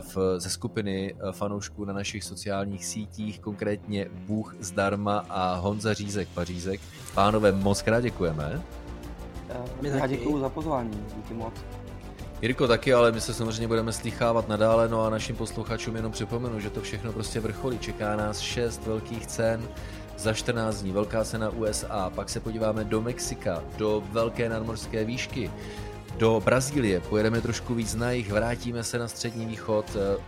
[0.00, 6.80] v, ze skupiny fanoušků na našich sociálních sítích, konkrétně Bůh zdarma a Honza Řízek Pařízek.
[7.14, 8.62] Pánové, moc krát děkujeme.
[9.82, 11.54] Já děkuju za pozvání, díky moc.
[12.42, 16.60] Jirko taky, ale my se samozřejmě budeme slychávat nadále, no a našim posluchačům jenom připomenu,
[16.60, 17.78] že to všechno prostě vrcholí.
[17.78, 19.68] Čeká nás šest velkých cen,
[20.18, 25.50] za 14 dní velká cena USA, pak se podíváme do Mexika, do velké nadmorské výšky,
[26.18, 30.22] do Brazílie, pojedeme trošku víc na jich, vrátíme se na střední východ, eh,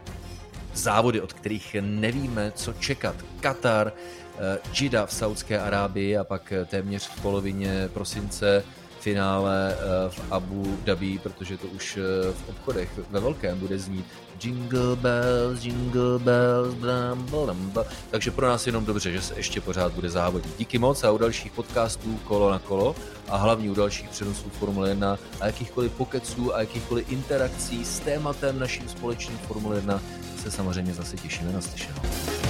[0.75, 3.17] závody, od kterých nevíme, co čekat.
[3.41, 8.65] Katar, eh, Jida v Saudské Arábii a pak eh, téměř v polovině prosince
[9.01, 14.07] finále eh, v Abu Dhabi, protože to už eh, v obchodech ve velkém bude znít
[14.45, 17.87] Jingle bells, jingle bells, blam, blam, blam.
[18.11, 20.59] Takže pro nás jenom dobře, že se ještě pořád bude závodit.
[20.59, 22.97] Díky moc a u dalších podcastů Kolo na kolo
[23.29, 28.59] a hlavně u dalších přenosů Formule 1 a jakýchkoliv pokeců a jakýchkoliv interakcí s tématem
[28.59, 30.01] naším společným Formule 1
[30.43, 32.48] se samozřejmě zase těšíme na slyšenou.